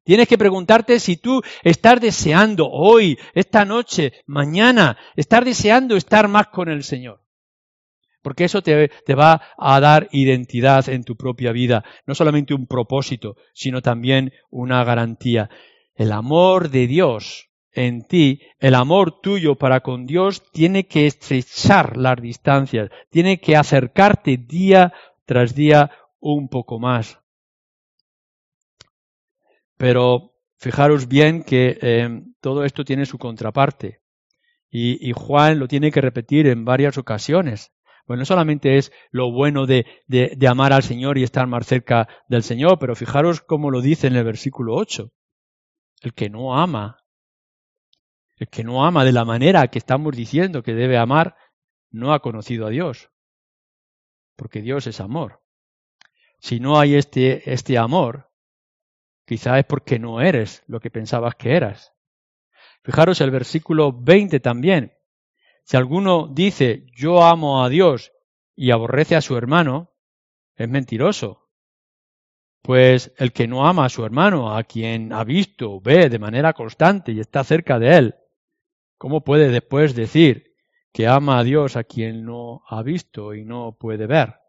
Tienes 0.03 0.27
que 0.27 0.37
preguntarte 0.37 0.99
si 0.99 1.17
tú 1.17 1.43
estás 1.61 2.01
deseando 2.01 2.67
hoy, 2.67 3.19
esta 3.35 3.65
noche, 3.65 4.13
mañana, 4.25 4.97
estar 5.15 5.45
deseando 5.45 5.95
estar 5.95 6.27
más 6.27 6.47
con 6.47 6.69
el 6.69 6.83
Señor 6.83 7.21
porque 8.21 8.45
eso 8.45 8.61
te, 8.61 8.89
te, 9.05 9.15
va 9.15 9.41
a 9.57 9.79
dar 9.79 10.07
identidad 10.11 10.87
en 10.89 11.03
tu 11.03 11.15
propia 11.15 11.51
vida, 11.51 11.83
no 12.05 12.15
solamente 12.15 12.53
un 12.53 12.67
propósito, 12.67 13.35
sino 13.53 13.81
también 13.81 14.31
una 14.49 14.83
garantía. 14.83 15.49
El 15.95 16.11
amor 16.11 16.69
de 16.69 16.87
Dios 16.87 17.51
en 17.73 18.03
ti, 18.03 18.41
el 18.59 18.75
amor 18.75 19.21
tuyo 19.21 19.55
para 19.55 19.79
con 19.79 20.05
Dios 20.05 20.43
tiene 20.51 20.87
que 20.87 21.07
estrechar 21.07 21.97
las 21.97 22.21
distancias, 22.21 22.89
tiene 23.09 23.39
que 23.39 23.55
acercarte 23.55 24.37
día 24.37 24.93
tras 25.25 25.55
día 25.55 25.91
un 26.19 26.49
poco 26.49 26.79
más. 26.79 27.19
Pero 29.77 30.33
fijaros 30.57 31.07
bien 31.07 31.43
que 31.43 31.77
eh, 31.81 32.21
todo 32.41 32.65
esto 32.65 32.83
tiene 32.83 33.05
su 33.05 33.17
contraparte. 33.17 34.01
Y, 34.69 35.09
y 35.09 35.13
Juan 35.13 35.59
lo 35.59 35.67
tiene 35.67 35.91
que 35.91 36.01
repetir 36.01 36.47
en 36.47 36.63
varias 36.63 36.97
ocasiones. 36.97 37.71
Bueno, 38.07 38.21
no 38.21 38.25
solamente 38.25 38.77
es 38.77 38.91
lo 39.11 39.31
bueno 39.31 39.65
de, 39.65 39.85
de, 40.07 40.47
amar 40.47 40.73
al 40.73 40.83
Señor 40.83 41.17
y 41.17 41.23
estar 41.23 41.47
más 41.47 41.65
cerca 41.65 42.07
del 42.27 42.43
Señor, 42.43 42.79
pero 42.79 42.95
fijaros 42.95 43.41
cómo 43.41 43.71
lo 43.71 43.81
dice 43.81 44.07
en 44.07 44.15
el 44.15 44.23
versículo 44.23 44.75
8. 44.75 45.11
El 46.01 46.13
que 46.13 46.29
no 46.29 46.57
ama, 46.57 46.97
el 48.37 48.47
que 48.47 48.63
no 48.63 48.85
ama 48.85 49.05
de 49.05 49.11
la 49.11 49.23
manera 49.23 49.67
que 49.67 49.77
estamos 49.77 50.15
diciendo 50.15 50.63
que 50.63 50.73
debe 50.73 50.97
amar, 50.97 51.35
no 51.91 52.13
ha 52.13 52.21
conocido 52.21 52.65
a 52.65 52.69
Dios. 52.69 53.11
Porque 54.35 54.61
Dios 54.61 54.87
es 54.87 54.99
amor. 54.99 55.41
Si 56.39 56.59
no 56.59 56.79
hay 56.79 56.95
este, 56.95 57.53
este 57.53 57.77
amor, 57.77 58.31
quizá 59.25 59.59
es 59.59 59.65
porque 59.65 59.99
no 59.99 60.21
eres 60.21 60.63
lo 60.65 60.79
que 60.79 60.89
pensabas 60.89 61.35
que 61.35 61.55
eras. 61.55 61.93
Fijaros 62.83 63.21
el 63.21 63.29
versículo 63.29 63.93
20 63.93 64.39
también. 64.39 64.93
Si 65.71 65.77
alguno 65.77 66.27
dice 66.27 66.85
yo 66.93 67.23
amo 67.23 67.63
a 67.63 67.69
Dios 67.69 68.11
y 68.57 68.71
aborrece 68.71 69.15
a 69.15 69.21
su 69.21 69.37
hermano, 69.37 69.93
es 70.53 70.67
mentiroso. 70.67 71.47
Pues 72.61 73.13
el 73.15 73.31
que 73.31 73.47
no 73.47 73.65
ama 73.65 73.85
a 73.85 73.89
su 73.89 74.03
hermano, 74.03 74.53
a 74.53 74.65
quien 74.65 75.13
ha 75.13 75.23
visto, 75.23 75.79
ve 75.79 76.09
de 76.09 76.19
manera 76.19 76.51
constante 76.51 77.13
y 77.13 77.21
está 77.21 77.45
cerca 77.45 77.79
de 77.79 77.95
él, 77.95 78.15
¿cómo 78.97 79.23
puede 79.23 79.47
después 79.47 79.95
decir 79.95 80.57
que 80.91 81.07
ama 81.07 81.39
a 81.39 81.43
Dios 81.45 81.77
a 81.77 81.85
quien 81.85 82.25
no 82.25 82.63
ha 82.67 82.83
visto 82.83 83.33
y 83.33 83.45
no 83.45 83.77
puede 83.79 84.07
ver? 84.07 84.41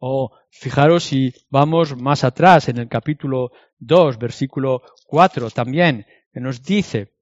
O 0.00 0.32
fijaros 0.50 1.04
si 1.04 1.32
vamos 1.50 1.96
más 1.96 2.24
atrás 2.24 2.68
en 2.68 2.78
el 2.78 2.88
capítulo 2.88 3.52
2, 3.78 4.18
versículo 4.18 4.82
4 5.06 5.52
también, 5.52 6.04
que 6.32 6.40
nos 6.40 6.64
dice, 6.64 7.17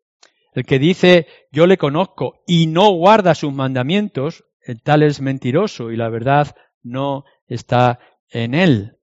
el 0.57 0.65
que 0.65 0.79
dice 0.79 1.27
yo 1.53 1.67
le 1.67 1.77
conozco 1.77 2.43
y 2.47 2.67
no 2.67 2.91
guarda 2.91 3.35
sus 3.35 3.53
mandamientos, 3.53 4.45
el 4.63 4.83
tal 4.83 5.03
es 5.03 5.21
mentiroso 5.21 5.93
y 5.93 5.97
la 5.97 6.09
verdad 6.09 6.57
no 6.83 7.25
está 7.47 8.01
en 8.31 8.55
él. 8.55 8.99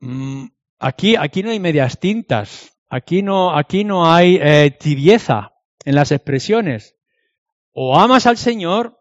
Mm, 0.00 0.46
aquí, 0.78 1.16
aquí 1.16 1.42
no 1.42 1.50
hay 1.50 1.60
medias 1.60 1.98
tintas, 1.98 2.78
aquí 2.88 3.22
no, 3.22 3.56
aquí 3.56 3.84
no 3.84 4.12
hay 4.12 4.38
eh, 4.40 4.70
tibieza 4.78 5.54
en 5.84 5.94
las 5.94 6.12
expresiones. 6.12 6.96
O 7.72 7.98
amas 7.98 8.26
al 8.26 8.36
Señor 8.36 9.00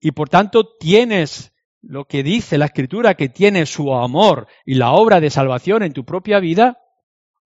y 0.00 0.12
por 0.12 0.28
tanto 0.28 0.76
tienes 0.78 1.52
lo 1.82 2.04
que 2.06 2.22
dice 2.22 2.56
la 2.56 2.66
Escritura, 2.66 3.14
que 3.14 3.28
tiene 3.28 3.66
su 3.66 3.92
amor 3.94 4.46
y 4.64 4.74
la 4.74 4.92
obra 4.92 5.20
de 5.20 5.30
salvación 5.30 5.82
en 5.82 5.92
tu 5.92 6.04
propia 6.04 6.38
vida, 6.38 6.83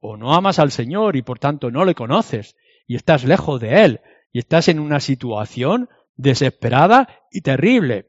o 0.01 0.17
no 0.17 0.35
amas 0.35 0.59
al 0.59 0.71
Señor 0.71 1.17
y 1.17 1.23
por 1.23 1.39
tanto 1.39 1.71
no 1.71 1.85
le 1.85 1.95
conoces 1.95 2.57
y 2.87 2.97
estás 2.97 3.25
lejos 3.25 3.61
de 3.61 3.85
Él 3.85 4.01
y 4.33 4.39
estás 4.39 4.69
en 4.69 4.79
una 4.79 5.01
situación 5.01 5.89
desesperada 6.17 7.09
y 7.31 7.41
terrible. 7.41 8.07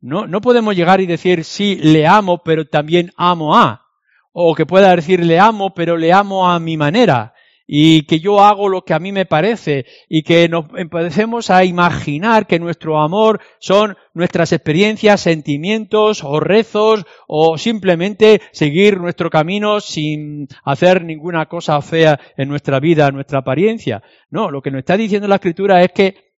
No, 0.00 0.26
no 0.26 0.40
podemos 0.40 0.76
llegar 0.76 1.00
y 1.00 1.06
decir 1.06 1.44
sí, 1.44 1.76
le 1.76 2.06
amo, 2.06 2.42
pero 2.42 2.66
también 2.66 3.12
amo 3.16 3.56
a. 3.56 3.86
O 4.32 4.54
que 4.54 4.66
pueda 4.66 4.94
decir 4.94 5.24
le 5.24 5.38
amo, 5.38 5.74
pero 5.74 5.96
le 5.96 6.12
amo 6.12 6.50
a 6.50 6.58
mi 6.58 6.76
manera. 6.76 7.33
Y 7.66 8.02
que 8.02 8.20
yo 8.20 8.40
hago 8.40 8.68
lo 8.68 8.82
que 8.82 8.94
a 8.94 8.98
mí 8.98 9.12
me 9.12 9.26
parece 9.26 9.86
y 10.08 10.22
que 10.22 10.48
nos 10.48 10.66
empecemos 10.76 11.50
a 11.50 11.64
imaginar 11.64 12.46
que 12.46 12.58
nuestro 12.58 13.00
amor 13.00 13.40
son 13.58 13.96
nuestras 14.12 14.52
experiencias, 14.52 15.22
sentimientos 15.22 16.22
o 16.24 16.40
rezos 16.40 17.04
o 17.26 17.56
simplemente 17.56 18.42
seguir 18.52 19.00
nuestro 19.00 19.30
camino 19.30 19.80
sin 19.80 20.48
hacer 20.64 21.04
ninguna 21.04 21.46
cosa 21.46 21.80
fea 21.80 22.20
en 22.36 22.48
nuestra 22.48 22.80
vida, 22.80 23.08
en 23.08 23.14
nuestra 23.14 23.40
apariencia. 23.40 24.02
No, 24.30 24.50
lo 24.50 24.60
que 24.60 24.70
nos 24.70 24.80
está 24.80 24.96
diciendo 24.96 25.28
la 25.28 25.36
escritura 25.36 25.82
es 25.82 25.92
que 25.92 26.34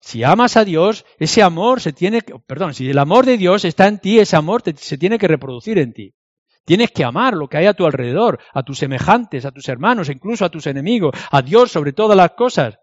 si 0.00 0.24
amas 0.24 0.56
a 0.56 0.64
Dios, 0.64 1.04
ese 1.18 1.42
amor 1.42 1.80
se 1.80 1.92
tiene 1.92 2.22
que, 2.22 2.34
perdón, 2.46 2.74
si 2.74 2.88
el 2.88 2.98
amor 2.98 3.26
de 3.26 3.36
Dios 3.36 3.64
está 3.64 3.86
en 3.86 3.98
ti, 3.98 4.18
ese 4.18 4.34
amor 4.34 4.62
se 4.74 4.98
tiene 4.98 5.18
que 5.18 5.28
reproducir 5.28 5.78
en 5.78 5.92
ti. 5.92 6.14
Tienes 6.64 6.90
que 6.90 7.04
amar 7.04 7.34
lo 7.34 7.48
que 7.48 7.56
hay 7.56 7.66
a 7.66 7.74
tu 7.74 7.86
alrededor, 7.86 8.38
a 8.52 8.62
tus 8.62 8.78
semejantes, 8.78 9.44
a 9.44 9.50
tus 9.50 9.68
hermanos, 9.68 10.08
incluso 10.08 10.44
a 10.44 10.50
tus 10.50 10.66
enemigos, 10.66 11.14
a 11.30 11.42
Dios 11.42 11.72
sobre 11.72 11.92
todas 11.92 12.16
las 12.16 12.32
cosas. 12.32 12.78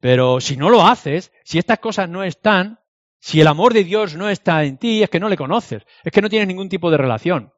Pero 0.00 0.40
si 0.40 0.56
no 0.56 0.70
lo 0.70 0.86
haces, 0.86 1.32
si 1.44 1.58
estas 1.58 1.78
cosas 1.78 2.08
no 2.08 2.24
están, 2.24 2.80
si 3.18 3.40
el 3.40 3.46
amor 3.46 3.74
de 3.74 3.84
Dios 3.84 4.16
no 4.16 4.30
está 4.30 4.64
en 4.64 4.78
ti, 4.78 5.02
es 5.02 5.10
que 5.10 5.20
no 5.20 5.28
le 5.28 5.36
conoces, 5.36 5.84
es 6.02 6.12
que 6.12 6.22
no 6.22 6.30
tienes 6.30 6.48
ningún 6.48 6.70
tipo 6.70 6.90
de 6.90 6.96
relación. 6.96 7.52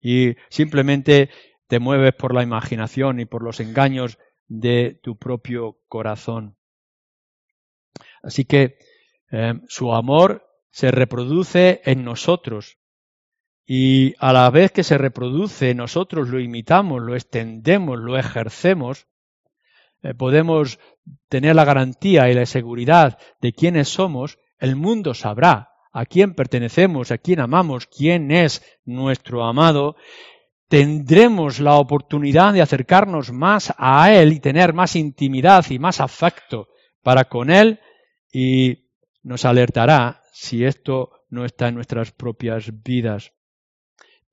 Y 0.00 0.36
simplemente 0.50 1.30
te 1.66 1.78
mueves 1.78 2.14
por 2.14 2.34
la 2.34 2.42
imaginación 2.42 3.20
y 3.20 3.24
por 3.24 3.42
los 3.42 3.60
engaños 3.60 4.18
de 4.46 5.00
tu 5.02 5.16
propio 5.16 5.78
corazón. 5.88 6.56
Así 8.22 8.44
que 8.44 8.78
eh, 9.30 9.54
su 9.68 9.94
amor 9.94 10.46
se 10.70 10.90
reproduce 10.90 11.80
en 11.84 12.04
nosotros 12.04 12.78
y 13.66 14.14
a 14.18 14.32
la 14.32 14.50
vez 14.50 14.72
que 14.72 14.84
se 14.84 14.98
reproduce, 14.98 15.74
nosotros 15.74 16.28
lo 16.28 16.38
imitamos, 16.38 17.02
lo 17.02 17.14
extendemos, 17.14 17.98
lo 17.98 18.18
ejercemos, 18.18 19.06
eh, 20.02 20.14
podemos 20.14 20.78
tener 21.28 21.56
la 21.56 21.64
garantía 21.64 22.30
y 22.30 22.34
la 22.34 22.46
seguridad 22.46 23.18
de 23.40 23.52
quiénes 23.52 23.88
somos, 23.88 24.38
el 24.58 24.76
mundo 24.76 25.14
sabrá 25.14 25.70
a 25.92 26.06
quién 26.06 26.34
pertenecemos, 26.34 27.10
a 27.10 27.18
quién 27.18 27.40
amamos, 27.40 27.86
quién 27.86 28.30
es 28.30 28.62
nuestro 28.84 29.44
amado, 29.44 29.96
tendremos 30.68 31.60
la 31.60 31.76
oportunidad 31.76 32.52
de 32.52 32.60
acercarnos 32.62 33.32
más 33.32 33.72
a 33.78 34.12
Él 34.12 34.32
y 34.32 34.40
tener 34.40 34.74
más 34.74 34.96
intimidad 34.96 35.64
y 35.70 35.78
más 35.78 36.00
afecto 36.00 36.68
para 37.02 37.26
con 37.26 37.50
Él 37.50 37.80
y 38.32 38.88
nos 39.22 39.44
alertará 39.44 40.22
si 40.32 40.64
esto 40.64 41.12
no 41.30 41.44
está 41.44 41.68
en 41.68 41.76
nuestras 41.76 42.10
propias 42.10 42.82
vidas. 42.82 43.33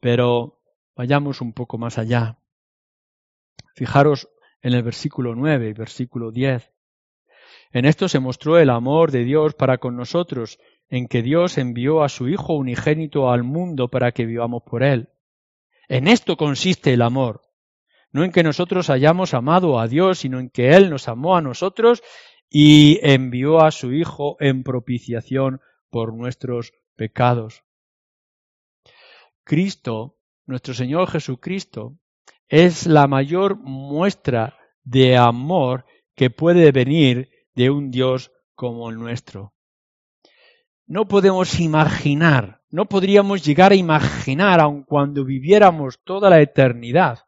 Pero 0.02 0.60
vayamos 0.98 1.40
un 1.40 1.54
poco 1.54 1.78
más 1.78 1.98
allá. 1.98 2.40
Fijaros 3.74 4.28
en 4.62 4.74
el 4.74 4.84
versículo 4.84 5.36
9 5.36 5.70
y 5.70 5.74
versículo 5.74 6.32
10. 6.32 6.72
En 7.72 7.86
esto 7.86 8.10
se 8.10 8.20
mostró 8.20 8.58
el 8.58 8.70
amor 8.70 9.12
de 9.12 9.24
Dios 9.24 9.54
para 9.54 9.78
con 9.78 9.96
nosotros, 9.96 10.60
en 10.90 11.08
que 11.08 11.22
Dios 11.22 11.58
envió 11.58 12.04
a 12.04 12.10
su 12.10 12.28
Hijo 12.28 12.54
unigénito 12.54 13.30
al 13.32 13.44
mundo 13.44 13.88
para 13.88 14.12
que 14.12 14.26
vivamos 14.26 14.64
por 14.64 14.84
Él. 14.84 15.10
En 15.88 16.08
esto 16.08 16.36
consiste 16.36 16.94
el 16.94 17.02
amor, 17.02 17.44
no 18.12 18.24
en 18.24 18.32
que 18.32 18.44
nosotros 18.44 18.90
hayamos 18.90 19.34
amado 19.34 19.80
a 19.80 19.88
Dios, 19.88 20.20
sino 20.20 20.40
en 20.40 20.50
que 20.50 20.72
Él 20.72 20.90
nos 20.90 21.08
amó 21.08 21.38
a 21.38 21.42
nosotros 21.42 22.04
y 22.50 23.00
envió 23.04 23.62
a 23.62 23.72
su 23.72 23.94
Hijo 23.94 24.36
en 24.40 24.64
propiciación 24.64 25.62
por 25.90 26.14
nuestros 26.14 26.74
pecados. 26.96 27.64
Cristo, 29.44 30.18
nuestro 30.46 30.74
Señor 30.74 31.10
Jesucristo, 31.10 31.98
es 32.48 32.86
la 32.86 33.08
mayor 33.08 33.58
muestra 33.58 34.58
de 34.84 35.18
amor 35.18 35.86
que 36.16 36.30
puede 36.30 36.72
venir 36.72 37.30
de 37.56 37.70
un 37.70 37.92
Dios 37.92 38.32
como 38.56 38.90
el 38.90 38.98
nuestro. 38.98 39.54
No 40.86 41.08
podemos 41.08 41.60
imaginar, 41.60 42.62
no 42.70 42.86
podríamos 42.86 43.44
llegar 43.44 43.72
a 43.72 43.76
imaginar, 43.76 44.60
aun 44.60 44.84
cuando 44.84 45.24
viviéramos 45.24 46.00
toda 46.04 46.30
la 46.30 46.42
eternidad, 46.42 47.20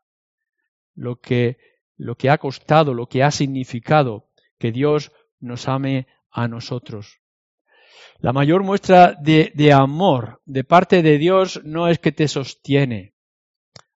lo 0.96 1.22
que, 1.22 1.58
lo 1.96 2.16
que 2.16 2.30
ha 2.30 2.38
costado, 2.38 2.94
lo 2.94 3.08
que 3.08 3.24
ha 3.24 3.32
significado 3.32 4.30
que 4.58 4.72
Dios 4.72 5.12
nos 5.40 5.68
ame 5.68 6.08
a 6.30 6.48
nosotros. 6.48 7.23
La 8.24 8.32
mayor 8.32 8.64
muestra 8.64 9.18
de, 9.20 9.74
amor 9.74 10.40
de 10.46 10.64
parte 10.64 11.02
de 11.02 11.18
Dios 11.18 11.60
no 11.66 11.90
es 11.90 12.00
que 12.00 12.14
te 12.14 12.30
sostiene, 12.30 13.16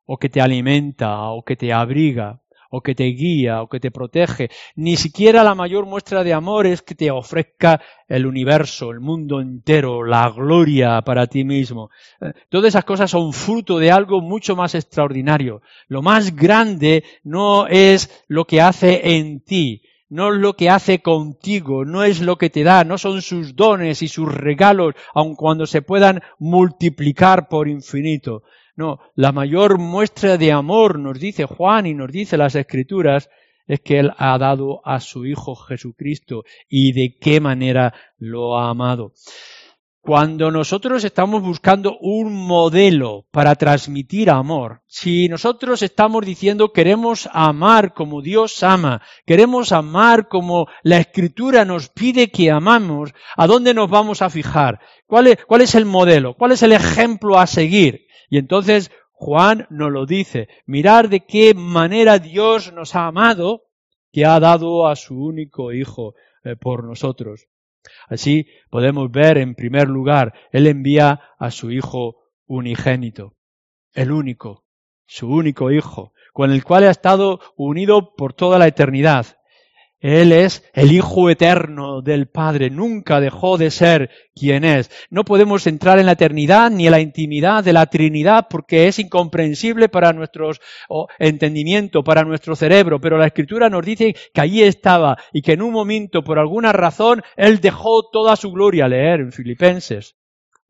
o 0.05 0.19
que 0.19 0.29
te 0.29 0.41
alimenta, 0.41 1.31
o 1.31 1.45
que 1.45 1.55
te 1.55 1.73
abriga, 1.73 2.43
o 2.69 2.81
que 2.81 2.97
te 2.97 3.05
guía, 3.05 3.63
o 3.63 3.69
que 3.69 3.79
te 3.79 3.93
protege. 3.93 4.51
Ni 4.75 4.97
siquiera 4.97 5.45
la 5.45 5.55
mayor 5.55 5.87
muestra 5.87 6.25
de 6.25 6.33
amor 6.33 6.67
es 6.67 6.83
que 6.83 6.97
te 6.97 7.09
ofrezca 7.09 7.81
el 8.09 8.27
universo, 8.27 8.91
el 8.91 8.99
mundo 8.99 9.41
entero, 9.41 10.03
la 10.03 10.29
gloria 10.31 11.03
para 11.03 11.29
ti 11.29 11.45
mismo. 11.45 11.91
Eh, 12.21 12.33
todas 12.49 12.71
esas 12.71 12.85
cosas 12.85 13.09
son 13.09 13.33
fruto 13.33 13.79
de 13.79 13.93
algo 13.93 14.21
mucho 14.21 14.57
más 14.57 14.75
extraordinario. 14.75 15.63
Lo 15.87 16.03
más 16.03 16.35
grande 16.35 17.05
no 17.23 17.69
es 17.69 18.25
lo 18.27 18.45
que 18.45 18.61
hace 18.61 19.19
en 19.19 19.39
ti, 19.45 19.83
no 20.17 20.33
es 20.33 20.41
lo 20.41 20.55
que 20.55 20.71
hace 20.71 21.01
contigo, 21.01 21.85
no 21.85 22.03
es 22.03 22.23
lo 22.23 22.39
que 22.39 22.49
te 22.49 22.65
da, 22.65 22.85
no 22.85 22.97
son 22.97 23.21
sus 23.21 23.55
dones 23.55 24.01
y 24.01 24.09
sus 24.09 24.35
regalos, 24.35 24.95
aun 25.13 25.37
cuando 25.37 25.67
se 25.67 25.83
puedan 25.83 26.23
multiplicar 26.39 27.49
por 27.49 27.69
infinito. 27.69 28.43
No, 28.77 28.99
la 29.15 29.33
mayor 29.33 29.77
muestra 29.79 30.39
de 30.39 30.53
amor, 30.53 30.99
nos 30.99 31.21
dice 31.21 31.45
Juan 31.45 31.85
y 31.85 31.93
nos 31.93 32.11
dice 32.11 32.39
las 32.39 32.55
Escrituras, 32.55 33.29
es 33.67 33.81
que 33.81 33.99
Él 33.99 34.11
ha 34.17 34.39
dado 34.39 34.81
a 34.87 35.01
su 35.01 35.27
Hijo 35.27 35.55
Jesucristo 35.55 36.45
y 36.67 36.93
de 36.93 37.19
qué 37.21 37.39
manera 37.39 37.93
lo 38.17 38.59
ha 38.59 38.71
amado. 38.71 39.13
Cuando 40.07 40.53
nosotros 40.53 41.03
estamos 41.03 41.43
buscando 41.43 41.99
un 41.99 42.33
modelo 42.33 43.27
para 43.33 43.57
transmitir 43.57 44.31
amor, 44.31 44.83
si 44.87 45.29
nosotros 45.29 45.83
estamos 45.83 46.25
diciendo 46.25 46.73
queremos 46.73 47.29
amar 47.33 47.93
como 47.93 48.23
Dios 48.23 48.63
ama, 48.63 49.03
queremos 49.27 49.73
amar 49.73 50.29
como 50.29 50.69
la 50.85 50.99
Escritura 50.99 51.65
nos 51.65 51.89
pide 51.89 52.31
que 52.31 52.53
amamos, 52.53 53.15
¿a 53.37 53.49
dónde 53.49 53.75
nos 53.75 53.91
vamos 53.91 54.23
a 54.23 54.31
fijar? 54.31 54.79
¿Cuál 55.09 55.27
es, 55.27 55.75
el 55.75 55.87
modelo? 55.87 56.35
¿Cuál 56.35 56.53
es 56.53 56.63
el 56.63 56.71
ejemplo 56.71 57.41
a 57.41 57.49
seguir? 57.49 58.07
Y 58.31 58.39
entonces 58.39 58.93
Juan 59.11 59.67
nos 59.71 59.91
lo 59.91 60.07
dice, 60.07 60.47
mirar 60.67 61.09
de 61.09 61.27
qué 61.27 61.53
manera 61.53 62.21
Dios 62.21 62.73
nos 62.73 62.95
ha 62.95 63.09
amado, 63.09 63.65
que 64.13 64.25
ha 64.25 64.39
dado 64.39 64.87
a 64.87 64.95
su 64.95 65.21
único 65.21 65.73
Hijo 65.73 66.15
eh, 66.45 66.55
por 66.55 66.85
nosotros. 66.85 67.49
Así 68.09 68.47
podemos 68.71 69.11
ver 69.11 69.39
en 69.39 69.55
primer 69.55 69.89
lugar, 69.89 70.35
Él 70.53 70.67
envía 70.67 71.21
a 71.39 71.51
su 71.51 71.71
Hijo 71.71 72.17
unigénito, 72.47 73.35
el 73.93 74.13
único, 74.13 74.65
su 75.07 75.29
único 75.29 75.71
Hijo, 75.71 76.13
con 76.33 76.53
el 76.53 76.65
cual 76.65 76.85
ha 76.85 76.91
estado 76.91 77.41
unido 77.57 78.15
por 78.15 78.33
toda 78.35 78.59
la 78.59 78.67
eternidad. 78.67 79.36
Él 80.07 80.31
es 80.31 80.63
el 80.73 80.93
Hijo 80.93 81.31
eterno 81.31 82.01
del 82.01 82.29
Padre, 82.29 82.71
nunca 82.71 83.19
dejó 83.19 83.59
de 83.59 83.73
ser 83.73 84.11
quien 84.37 84.63
es. 84.63 84.89
No 85.11 85.25
podemos 85.25 85.67
entrar 85.67 85.99
en 85.99 86.07
la 86.07 86.13
eternidad 86.13 86.71
ni 86.71 86.87
en 86.87 86.93
la 86.93 87.01
intimidad 87.01 87.65
de 87.65 87.73
la 87.73 87.87
Trinidad 87.87 88.47
porque 88.49 88.87
es 88.87 89.01
incomprensible 89.01 89.89
para 89.89 90.13
nuestro 90.13 90.53
entendimiento, 91.19 92.05
para 92.05 92.23
nuestro 92.23 92.55
cerebro, 92.55 93.01
pero 93.01 93.19
la 93.19 93.27
Escritura 93.27 93.69
nos 93.69 93.85
dice 93.85 94.15
que 94.33 94.41
allí 94.41 94.63
estaba 94.63 95.17
y 95.33 95.43
que 95.43 95.55
en 95.55 95.63
un 95.63 95.73
momento, 95.73 96.23
por 96.23 96.39
alguna 96.39 96.73
razón, 96.73 97.23
Él 97.37 97.59
dejó 97.61 98.09
toda 98.09 98.37
su 98.37 98.53
gloria, 98.53 98.87
leer 98.87 99.19
en 99.19 99.33
Filipenses, 99.33 100.16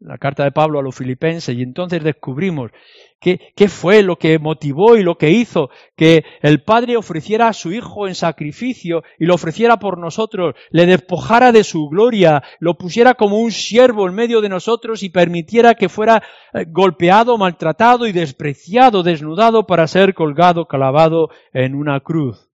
la 0.01 0.19
carta 0.19 0.45
de 0.45 0.53
Pablo 0.53 0.79
a 0.79 0.83
los 0.83 0.95
filipenses, 0.95 1.57
y 1.57 1.63
entonces 1.63 2.05
descubrimos 2.05 2.71
qué, 3.19 3.41
qué 3.57 3.69
fue 3.69 4.03
lo 4.03 4.17
que 4.17 4.39
motivó 4.39 4.97
y 4.97 5.03
lo 5.03 5.17
que 5.17 5.31
hizo 5.31 5.71
que 5.97 6.25
el 6.43 6.63
Padre 6.63 6.97
ofreciera 6.97 7.49
a 7.49 7.55
su 7.55 7.73
Hijo 7.73 8.07
en 8.07 8.15
sacrificio 8.15 9.03
y 9.19 9.25
lo 9.25 9.35
ofreciera 9.35 9.79
por 9.79 9.99
nosotros, 9.99 10.55
le 10.71 10.85
despojara 10.85 11.51
de 11.51 11.65
su 11.65 11.89
gloria, 11.89 12.43
lo 12.61 12.75
pusiera 12.75 13.15
como 13.15 13.39
un 13.39 13.53
siervo 13.53 14.07
en 14.07 14.15
medio 14.15 14.41
de 14.43 14.51
nosotros 14.51 15.03
y 15.03 15.09
permitiera 15.09 15.75
que 15.75 15.89
fuera 15.89 16.23
eh, 16.53 16.67
golpeado, 16.69 17.39
maltratado 17.39 18.07
y 18.07 18.13
despreciado, 18.13 19.03
desnudado 19.03 19.67
para 19.67 19.87
ser 19.87 20.13
colgado, 20.13 20.67
clavado 20.67 21.31
en 21.55 21.75
una 21.75 22.01
cruz. 22.01 22.51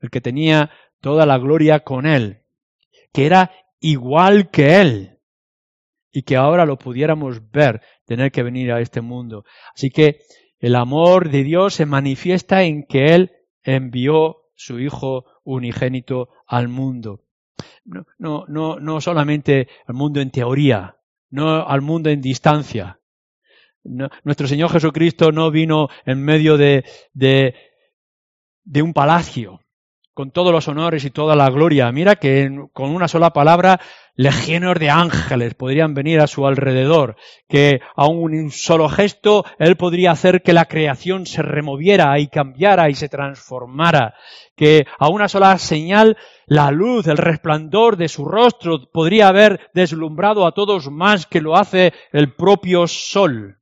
El 0.00 0.10
que 0.10 0.20
tenía 0.20 0.70
toda 1.00 1.24
la 1.24 1.38
gloria 1.38 1.80
con 1.80 2.06
él, 2.06 2.42
que 3.12 3.26
era 3.26 3.52
igual 3.80 4.50
que 4.50 4.80
él 4.80 5.09
y 6.12 6.22
que 6.22 6.36
ahora 6.36 6.64
lo 6.64 6.78
pudiéramos 6.78 7.50
ver, 7.50 7.80
tener 8.04 8.32
que 8.32 8.42
venir 8.42 8.72
a 8.72 8.80
este 8.80 9.00
mundo. 9.00 9.44
Así 9.74 9.90
que 9.90 10.20
el 10.58 10.74
amor 10.76 11.30
de 11.30 11.44
Dios 11.44 11.74
se 11.74 11.86
manifiesta 11.86 12.62
en 12.62 12.84
que 12.86 13.14
Él 13.14 13.32
envió 13.62 14.36
su 14.54 14.78
Hijo 14.78 15.24
unigénito 15.44 16.28
al 16.46 16.68
mundo. 16.68 17.24
No, 17.84 18.06
no, 18.18 18.44
no, 18.48 18.80
no 18.80 19.00
solamente 19.00 19.68
al 19.86 19.94
mundo 19.94 20.20
en 20.20 20.30
teoría, 20.30 20.96
no 21.30 21.66
al 21.66 21.80
mundo 21.80 22.10
en 22.10 22.20
distancia. 22.20 23.00
nuestro 23.82 24.46
Señor 24.46 24.70
Jesucristo 24.70 25.32
no 25.32 25.50
vino 25.50 25.88
en 26.04 26.22
medio 26.22 26.56
de, 26.56 26.84
de 27.12 27.54
de 28.64 28.82
un 28.82 28.92
palacio, 28.92 29.60
con 30.14 30.30
todos 30.32 30.52
los 30.52 30.68
honores 30.68 31.04
y 31.04 31.10
toda 31.10 31.36
la 31.36 31.48
gloria. 31.50 31.90
Mira 31.92 32.16
que 32.16 32.50
con 32.72 32.90
una 32.90 33.08
sola 33.08 33.30
palabra 33.30 33.80
legiones 34.14 34.78
de 34.78 34.90
ángeles 34.90 35.54
podrían 35.54 35.94
venir 35.94 36.20
a 36.20 36.26
su 36.26 36.46
alrededor, 36.46 37.16
que 37.48 37.80
a 37.96 38.06
un 38.06 38.50
solo 38.50 38.88
gesto 38.88 39.44
él 39.58 39.76
podría 39.76 40.10
hacer 40.10 40.42
que 40.42 40.52
la 40.52 40.66
creación 40.66 41.26
se 41.26 41.42
removiera 41.42 42.18
y 42.18 42.28
cambiara 42.28 42.90
y 42.90 42.94
se 42.94 43.08
transformara, 43.08 44.14
que 44.56 44.86
a 44.98 45.08
una 45.08 45.28
sola 45.28 45.56
señal 45.58 46.18
la 46.46 46.70
luz, 46.70 47.06
el 47.06 47.16
resplandor 47.16 47.96
de 47.96 48.08
su 48.08 48.24
rostro 48.24 48.90
podría 48.92 49.28
haber 49.28 49.70
deslumbrado 49.72 50.46
a 50.46 50.52
todos 50.52 50.90
más 50.90 51.26
que 51.26 51.40
lo 51.40 51.56
hace 51.56 51.94
el 52.12 52.34
propio 52.34 52.86
sol. 52.86 53.56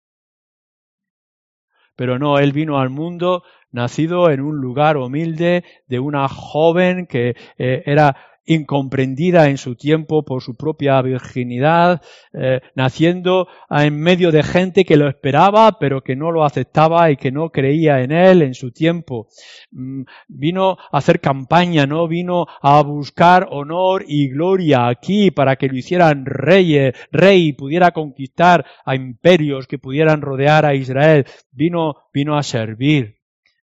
Pero 1.94 2.18
no, 2.18 2.38
él 2.38 2.52
vino 2.52 2.78
al 2.78 2.90
mundo 2.90 3.42
nacido 3.72 4.30
en 4.30 4.40
un 4.40 4.56
lugar 4.56 4.96
humilde 4.96 5.64
de 5.86 5.98
una 5.98 6.28
joven 6.28 7.06
que 7.06 7.34
eh, 7.58 7.82
era 7.86 8.16
incomprendida 8.48 9.48
en 9.50 9.58
su 9.58 9.76
tiempo 9.76 10.24
por 10.24 10.42
su 10.42 10.56
propia 10.56 11.00
virginidad, 11.02 12.00
eh, 12.32 12.60
naciendo 12.74 13.46
en 13.68 14.00
medio 14.00 14.32
de 14.32 14.42
gente 14.42 14.86
que 14.86 14.96
lo 14.96 15.06
esperaba, 15.06 15.78
pero 15.78 16.00
que 16.02 16.16
no 16.16 16.32
lo 16.32 16.44
aceptaba 16.44 17.10
y 17.10 17.16
que 17.16 17.30
no 17.30 17.50
creía 17.50 18.00
en 18.00 18.10
él 18.10 18.40
en 18.40 18.54
su 18.54 18.72
tiempo. 18.72 19.28
Mm, 19.70 20.04
vino 20.28 20.78
a 20.90 20.98
hacer 20.98 21.20
campaña, 21.20 21.86
no 21.86 22.08
vino 22.08 22.46
a 22.62 22.82
buscar 22.82 23.48
honor 23.50 24.04
y 24.08 24.30
gloria 24.30 24.88
aquí 24.88 25.30
para 25.30 25.56
que 25.56 25.68
lo 25.68 25.76
hicieran 25.76 26.24
rey, 26.24 26.90
rey 27.12 27.52
pudiera 27.52 27.90
conquistar 27.90 28.64
a 28.86 28.94
imperios 28.94 29.66
que 29.66 29.78
pudieran 29.78 30.22
rodear 30.22 30.64
a 30.64 30.74
Israel. 30.74 31.26
Vino, 31.52 31.96
vino 32.14 32.38
a 32.38 32.42
servir 32.42 33.17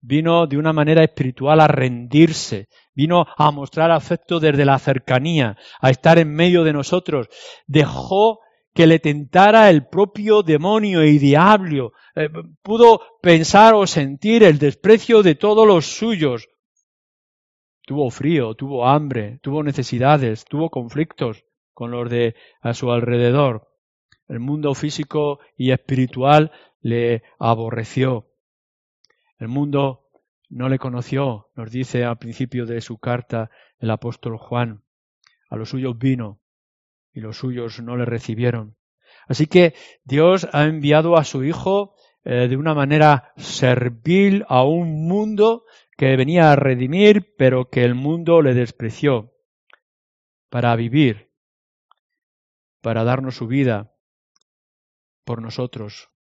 vino 0.01 0.47
de 0.47 0.57
una 0.57 0.73
manera 0.73 1.03
espiritual 1.03 1.59
a 1.61 1.67
rendirse, 1.67 2.67
vino 2.93 3.25
a 3.37 3.51
mostrar 3.51 3.91
afecto 3.91 4.39
desde 4.39 4.65
la 4.65 4.79
cercanía, 4.79 5.57
a 5.79 5.89
estar 5.89 6.17
en 6.17 6.33
medio 6.33 6.63
de 6.63 6.73
nosotros, 6.73 7.27
dejó 7.67 8.39
que 8.73 8.87
le 8.87 8.99
tentara 8.99 9.69
el 9.69 9.87
propio 9.87 10.43
demonio 10.43 11.03
y 11.03 11.19
diablo, 11.19 11.93
eh, 12.15 12.29
pudo 12.61 13.01
pensar 13.21 13.73
o 13.73 13.85
sentir 13.85 14.43
el 14.43 14.57
desprecio 14.57 15.23
de 15.23 15.35
todos 15.35 15.67
los 15.67 15.85
suyos. 15.85 16.49
Tuvo 17.85 18.09
frío, 18.09 18.55
tuvo 18.55 18.87
hambre, 18.87 19.39
tuvo 19.41 19.63
necesidades, 19.63 20.45
tuvo 20.45 20.69
conflictos 20.69 21.43
con 21.73 21.91
los 21.91 22.09
de 22.09 22.35
a 22.61 22.73
su 22.73 22.91
alrededor. 22.91 23.67
El 24.27 24.39
mundo 24.39 24.73
físico 24.73 25.39
y 25.57 25.71
espiritual 25.71 26.51
le 26.79 27.23
aborreció. 27.37 28.30
El 29.41 29.47
mundo 29.47 30.07
no 30.49 30.69
le 30.69 30.77
conoció, 30.77 31.49
nos 31.55 31.71
dice 31.71 32.05
al 32.05 32.19
principio 32.19 32.67
de 32.67 32.79
su 32.79 32.99
carta 32.99 33.49
el 33.79 33.89
apóstol 33.89 34.37
Juan. 34.37 34.83
A 35.49 35.55
los 35.55 35.69
suyos 35.69 35.97
vino 35.97 36.39
y 37.11 37.21
los 37.21 37.37
suyos 37.37 37.81
no 37.81 37.97
le 37.97 38.05
recibieron. 38.05 38.77
Así 39.27 39.47
que 39.47 39.73
Dios 40.03 40.47
ha 40.53 40.65
enviado 40.65 41.17
a 41.17 41.23
su 41.23 41.43
Hijo 41.43 41.95
eh, 42.23 42.49
de 42.49 42.55
una 42.55 42.75
manera 42.75 43.33
servil 43.35 44.45
a 44.47 44.63
un 44.63 45.07
mundo 45.07 45.65
que 45.97 46.15
venía 46.15 46.51
a 46.51 46.55
redimir, 46.55 47.33
pero 47.35 47.71
que 47.71 47.83
el 47.83 47.95
mundo 47.95 48.43
le 48.43 48.53
despreció 48.53 49.33
para 50.51 50.75
vivir, 50.75 51.31
para 52.79 53.03
darnos 53.03 53.37
su 53.37 53.47
vida 53.47 53.91
por 55.23 55.41
nosotros. 55.41 56.10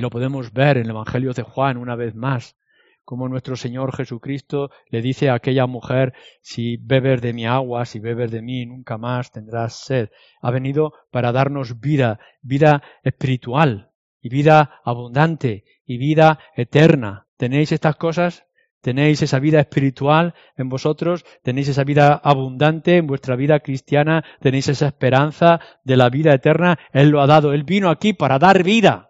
Y 0.00 0.02
lo 0.02 0.08
podemos 0.08 0.54
ver 0.54 0.78
en 0.78 0.84
el 0.84 0.92
Evangelio 0.92 1.34
de 1.34 1.42
Juan 1.42 1.76
una 1.76 1.94
vez 1.94 2.14
más, 2.14 2.56
como 3.04 3.28
nuestro 3.28 3.54
Señor 3.54 3.94
Jesucristo 3.94 4.70
le 4.88 5.02
dice 5.02 5.28
a 5.28 5.34
aquella 5.34 5.66
mujer, 5.66 6.14
si 6.40 6.78
bebes 6.78 7.20
de 7.20 7.34
mi 7.34 7.44
agua, 7.44 7.84
si 7.84 7.98
bebes 7.98 8.30
de 8.30 8.40
mí, 8.40 8.64
nunca 8.64 8.96
más 8.96 9.30
tendrás 9.30 9.74
sed. 9.74 10.08
Ha 10.40 10.50
venido 10.50 10.94
para 11.10 11.32
darnos 11.32 11.80
vida, 11.80 12.18
vida 12.40 12.82
espiritual 13.02 13.90
y 14.22 14.30
vida 14.30 14.80
abundante 14.84 15.64
y 15.84 15.98
vida 15.98 16.38
eterna. 16.56 17.26
¿Tenéis 17.36 17.70
estas 17.70 17.96
cosas? 17.96 18.46
¿Tenéis 18.80 19.20
esa 19.20 19.38
vida 19.38 19.60
espiritual 19.60 20.32
en 20.56 20.70
vosotros? 20.70 21.26
¿Tenéis 21.42 21.68
esa 21.68 21.84
vida 21.84 22.14
abundante 22.14 22.96
en 22.96 23.06
vuestra 23.06 23.36
vida 23.36 23.60
cristiana? 23.60 24.24
¿Tenéis 24.40 24.68
esa 24.68 24.86
esperanza 24.86 25.60
de 25.84 25.98
la 25.98 26.08
vida 26.08 26.32
eterna? 26.32 26.78
Él 26.90 27.10
lo 27.10 27.20
ha 27.20 27.26
dado. 27.26 27.52
Él 27.52 27.64
vino 27.64 27.90
aquí 27.90 28.14
para 28.14 28.38
dar 28.38 28.62
vida. 28.62 29.09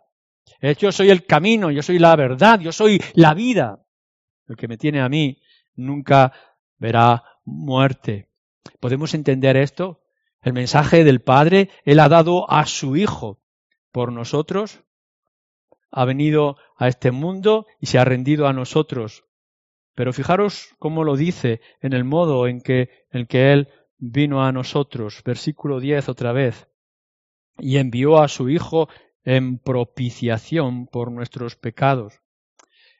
Yo 0.78 0.92
soy 0.92 1.10
el 1.10 1.24
camino, 1.24 1.70
yo 1.70 1.82
soy 1.82 1.98
la 1.98 2.14
verdad, 2.16 2.60
yo 2.60 2.72
soy 2.72 3.00
la 3.14 3.34
vida. 3.34 3.84
El 4.46 4.56
que 4.56 4.68
me 4.68 4.76
tiene 4.76 5.00
a 5.00 5.08
mí 5.08 5.40
nunca 5.76 6.32
verá 6.78 7.22
muerte. 7.44 8.28
¿Podemos 8.80 9.14
entender 9.14 9.56
esto? 9.56 10.00
El 10.42 10.52
mensaje 10.52 11.04
del 11.04 11.20
Padre, 11.20 11.70
Él 11.84 12.00
ha 12.00 12.08
dado 12.08 12.50
a 12.50 12.66
su 12.66 12.96
Hijo 12.96 13.40
por 13.92 14.12
nosotros, 14.12 14.82
ha 15.90 16.04
venido 16.04 16.56
a 16.76 16.88
este 16.88 17.10
mundo 17.10 17.66
y 17.78 17.86
se 17.86 17.98
ha 17.98 18.04
rendido 18.04 18.46
a 18.46 18.52
nosotros. 18.52 19.24
Pero 19.94 20.12
fijaros 20.12 20.74
cómo 20.78 21.04
lo 21.04 21.16
dice 21.16 21.60
en 21.80 21.92
el 21.92 22.04
modo 22.04 22.46
en 22.46 22.60
que, 22.60 22.88
en 23.10 23.26
que 23.26 23.52
Él 23.52 23.68
vino 23.98 24.42
a 24.44 24.52
nosotros. 24.52 25.22
Versículo 25.24 25.80
10 25.80 26.08
otra 26.08 26.32
vez. 26.32 26.68
Y 27.58 27.76
envió 27.76 28.22
a 28.22 28.28
su 28.28 28.48
Hijo 28.48 28.88
en 29.24 29.58
propiciación 29.58 30.86
por 30.86 31.12
nuestros 31.12 31.56
pecados. 31.56 32.20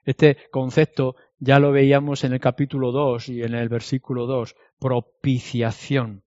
Este 0.05 0.37
concepto 0.51 1.17
ya 1.39 1.59
lo 1.59 1.73
veíamos 1.73 2.25
en 2.25 2.33
el 2.33 2.41
capítulo 2.41 2.93
2 2.93 3.29
y 3.31 3.43
en 3.43 3.55
el 3.55 3.69
versículo 3.69 4.27
2, 4.27 4.55
propiciación, 4.79 6.25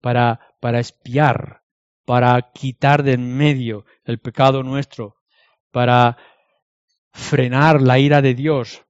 para, 0.00 0.40
para 0.60 0.80
espiar, 0.80 1.62
para 2.04 2.52
quitar 2.52 3.02
de 3.02 3.12
en 3.12 3.36
medio 3.36 3.84
el 4.04 4.18
pecado 4.18 4.62
nuestro, 4.62 5.16
para 5.70 6.16
frenar 7.12 7.82
la 7.82 7.98
ira 7.98 8.22
de 8.22 8.34
Dios, 8.34 8.84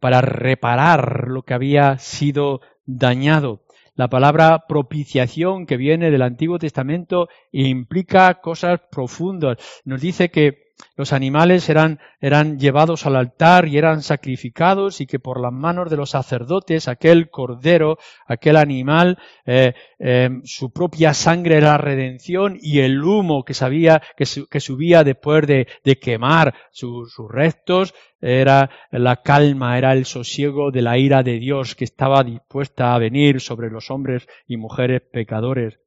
para 0.00 0.20
reparar 0.20 1.28
lo 1.28 1.42
que 1.42 1.54
había 1.54 1.98
sido 1.98 2.60
dañado. 2.84 3.64
La 3.98 4.06
palabra 4.06 4.66
propiciación 4.68 5.66
que 5.66 5.76
viene 5.76 6.12
del 6.12 6.22
Antiguo 6.22 6.60
Testamento 6.60 7.28
implica 7.50 8.40
cosas 8.40 8.78
profundas. 8.92 9.58
Nos 9.84 10.00
dice 10.00 10.30
que 10.30 10.67
los 10.96 11.12
animales 11.12 11.68
eran, 11.68 12.00
eran, 12.20 12.58
llevados 12.58 13.06
al 13.06 13.16
altar 13.16 13.68
y 13.68 13.78
eran 13.78 14.02
sacrificados 14.02 15.00
y 15.00 15.06
que 15.06 15.18
por 15.18 15.40
las 15.40 15.52
manos 15.52 15.90
de 15.90 15.96
los 15.96 16.10
sacerdotes 16.10 16.88
aquel 16.88 17.30
cordero, 17.30 17.98
aquel 18.26 18.56
animal, 18.56 19.18
eh, 19.46 19.74
eh, 19.98 20.30
su 20.44 20.72
propia 20.72 21.14
sangre 21.14 21.56
era 21.56 21.78
redención 21.78 22.58
y 22.60 22.80
el 22.80 23.02
humo 23.02 23.44
que, 23.44 23.54
sabía, 23.54 24.02
que, 24.16 24.24
que 24.50 24.60
subía 24.60 25.04
después 25.04 25.46
de, 25.46 25.68
de 25.84 25.98
quemar 25.98 26.54
sus 26.70 27.14
restos 27.28 27.94
era 28.20 28.70
la 28.90 29.22
calma, 29.22 29.78
era 29.78 29.92
el 29.92 30.04
sosiego 30.04 30.70
de 30.70 30.82
la 30.82 30.98
ira 30.98 31.22
de 31.22 31.38
Dios 31.38 31.74
que 31.74 31.84
estaba 31.84 32.24
dispuesta 32.24 32.94
a 32.94 32.98
venir 32.98 33.40
sobre 33.40 33.70
los 33.70 33.90
hombres 33.90 34.26
y 34.46 34.56
mujeres 34.56 35.02
pecadores. 35.02 35.78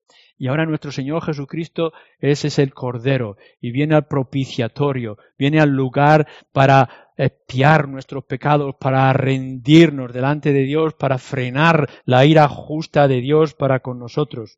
Y 0.41 0.47
ahora 0.47 0.65
nuestro 0.65 0.91
Señor 0.91 1.23
Jesucristo, 1.23 1.93
ese 2.17 2.47
es 2.47 2.58
el 2.58 2.73
Cordero, 2.73 3.38
y 3.60 3.69
viene 3.69 3.93
al 3.93 4.08
propiciatorio, 4.08 5.19
viene 5.38 5.62
al 5.62 5.69
lugar 5.69 6.27
para 6.51 7.12
espiar 7.15 7.88
nuestros 7.88 8.23
pecados, 8.23 8.73
para 8.80 9.13
rendirnos 9.13 10.12
delante 10.12 10.51
de 10.51 10.63
Dios, 10.63 10.95
para 10.95 11.19
frenar 11.19 11.88
la 12.06 12.25
ira 12.25 12.47
justa 12.47 13.08
de 13.08 13.21
Dios 13.21 13.54
para 13.54 13.82
con 13.82 13.99
nosotros. 13.99 14.58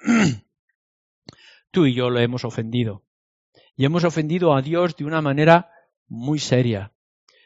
Tú 1.70 1.86
y 1.86 1.94
yo 1.94 2.10
lo 2.10 2.18
hemos 2.18 2.44
ofendido. 2.44 3.04
Y 3.76 3.84
hemos 3.84 4.02
ofendido 4.02 4.56
a 4.56 4.60
Dios 4.60 4.96
de 4.96 5.04
una 5.04 5.22
manera 5.22 5.70
muy 6.08 6.40
seria. 6.40 6.90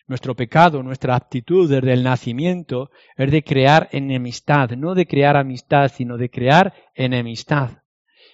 Nuestro 0.08 0.36
pecado, 0.36 0.82
nuestra 0.82 1.16
actitud 1.16 1.68
desde 1.68 1.92
el 1.92 2.04
nacimiento 2.04 2.90
es 3.16 3.30
de 3.30 3.42
crear 3.42 3.88
enemistad, 3.90 4.70
no 4.70 4.94
de 4.94 5.06
crear 5.06 5.36
amistad, 5.36 5.90
sino 5.92 6.16
de 6.16 6.30
crear 6.30 6.74
enemistad. 6.94 7.82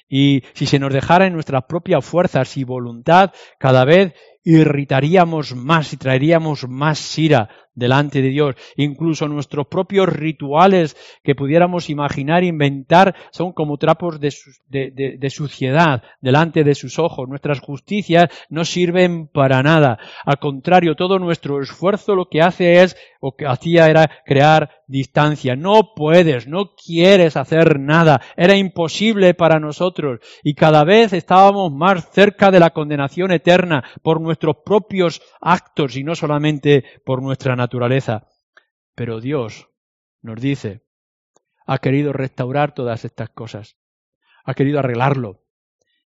Y 0.07 0.43
si 0.53 0.67
se 0.67 0.79
nos 0.79 0.93
dejara 0.93 1.27
en 1.27 1.33
nuestras 1.33 1.65
propias 1.65 2.05
fuerzas 2.05 2.59
y 2.59 2.65
voluntad, 2.65 3.33
cada 3.59 3.87
vez 3.87 4.13
irritaríamos 4.45 5.55
más 5.55 5.95
y 5.95 5.97
traeríamos 5.97 6.69
más 6.69 7.19
ira 7.19 7.49
delante 7.75 8.23
de 8.23 8.29
Dios. 8.29 8.55
Incluso 8.77 9.29
nuestros 9.29 9.67
propios 9.67 10.09
rituales 10.09 10.97
que 11.23 11.35
pudiéramos 11.35 11.91
imaginar, 11.91 12.45
inventar, 12.45 13.15
son 13.31 13.53
como 13.53 13.79
trapos 13.79 14.21
de, 14.21 15.31
suciedad 15.31 16.03
delante 16.21 16.65
de 16.65 16.75
sus 16.75 16.99
ojos. 16.99 17.29
Nuestras 17.29 17.61
justicias 17.61 18.29
no 18.49 18.65
sirven 18.65 19.29
para 19.29 19.63
nada. 19.63 19.99
Al 20.25 20.39
contrario, 20.39 20.95
todo 20.95 21.19
nuestro 21.19 21.63
esfuerzo 21.63 22.15
lo 22.15 22.29
que 22.29 22.43
hace 22.43 22.83
es, 22.83 22.97
o 23.21 23.37
que 23.37 23.47
hacía 23.47 23.89
era 23.89 24.11
crear 24.25 24.71
distancia. 24.89 25.55
No 25.55 25.95
puedes, 25.95 26.49
no 26.49 26.75
quieres 26.75 27.37
hacer 27.37 27.79
nada. 27.79 28.21
Era 28.37 28.57
imposible 28.57 29.35
para 29.35 29.61
nosotros. 29.61 30.21
Y 30.43 30.55
cada 30.55 30.85
vez 30.85 31.13
estábamos 31.13 31.73
más 31.73 32.11
cerca 32.11 32.51
de 32.51 32.61
la 32.61 32.71
condenación 32.71 33.33
eterna 33.33 33.85
por 34.03 34.21
nuestros 34.21 34.57
propios 34.65 35.23
actos 35.41 35.97
y 35.97 36.05
no 36.05 36.15
solamente 36.15 36.85
por 37.05 37.23
nuestra 37.23 37.57
naturaleza. 37.63 38.29
Pero 38.95 39.21
Dios 39.21 39.69
nos 40.21 40.41
dice, 40.41 40.83
ha 41.67 41.79
querido 41.79 42.13
restaurar 42.13 42.75
todas 42.75 43.05
estas 43.05 43.31
cosas. 43.31 43.79
Ha 44.45 44.55
querido 44.55 44.79
arreglarlo. 44.79 45.45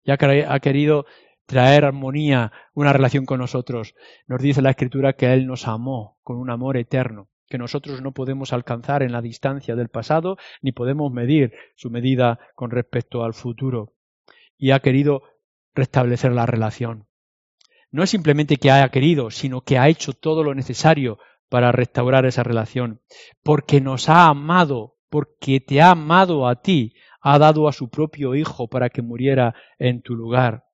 Y 0.03 0.11
ha, 0.11 0.61
querido 0.61 1.07
traer 1.47 1.85
armonía, 1.85 2.53
una 2.75 2.93
relación 2.93 3.25
con 3.25 3.39
nosotros. 3.39 3.95
Nos 4.27 4.43
dice 4.43 4.61
la 4.61 4.71
Escritura 4.71 5.15
que 5.15 5.33
Él 5.33 5.47
nos 5.47 5.67
amó 5.67 6.19
con 6.23 6.37
un 6.37 6.51
amor 6.51 6.77
eterno 6.77 7.31
que 7.49 7.59
nosotros 7.59 8.03
no 8.03 8.13
podemos 8.13 8.53
alcanzar 8.53 9.03
en 9.03 9.13
la 9.13 9.23
distancia 9.23 9.77
del 9.77 9.89
pasado, 9.89 10.39
ni 10.63 10.73
podemos 10.73 11.13
medir 11.13 11.53
su 11.77 11.91
medida 11.91 12.39
con 12.55 12.71
respecto 12.71 13.23
al 13.23 13.35
futuro. 13.35 13.93
Y 14.57 14.71
ha 14.71 14.81
querido 14.81 15.23
restablecer 15.75 16.33
la 16.33 16.47
relación. 16.47 17.07
No 17.91 18.03
es 18.03 18.11
simplemente 18.11 18.57
que 18.57 18.71
haya 18.71 18.89
querido, 18.89 19.31
sino 19.31 19.61
que 19.61 19.79
ha 19.79 19.89
hecho 19.89 20.13
todo 20.15 20.43
lo 20.43 20.55
necesario 20.55 21.19
para 21.49 21.72
restaurar 21.72 22.26
esa 22.26 22.42
relación. 22.42 23.01
Porque 23.42 23.80
nos 23.80 24.09
ha 24.09 24.28
amado, 24.28 24.97
porque 25.09 25.61
te 25.61 25.80
ha 25.80 25.90
amado 25.90 26.49
a 26.49 26.62
ti, 26.62 26.95
ha 27.20 27.38
dado 27.38 27.68
a 27.68 27.72
su 27.72 27.88
propio 27.88 28.34
Hijo 28.34 28.68
para 28.68 28.90
que 28.90 29.03
muriera 29.03 29.55
en 29.78 30.03
tu 30.03 30.14
lugar. 30.14 30.64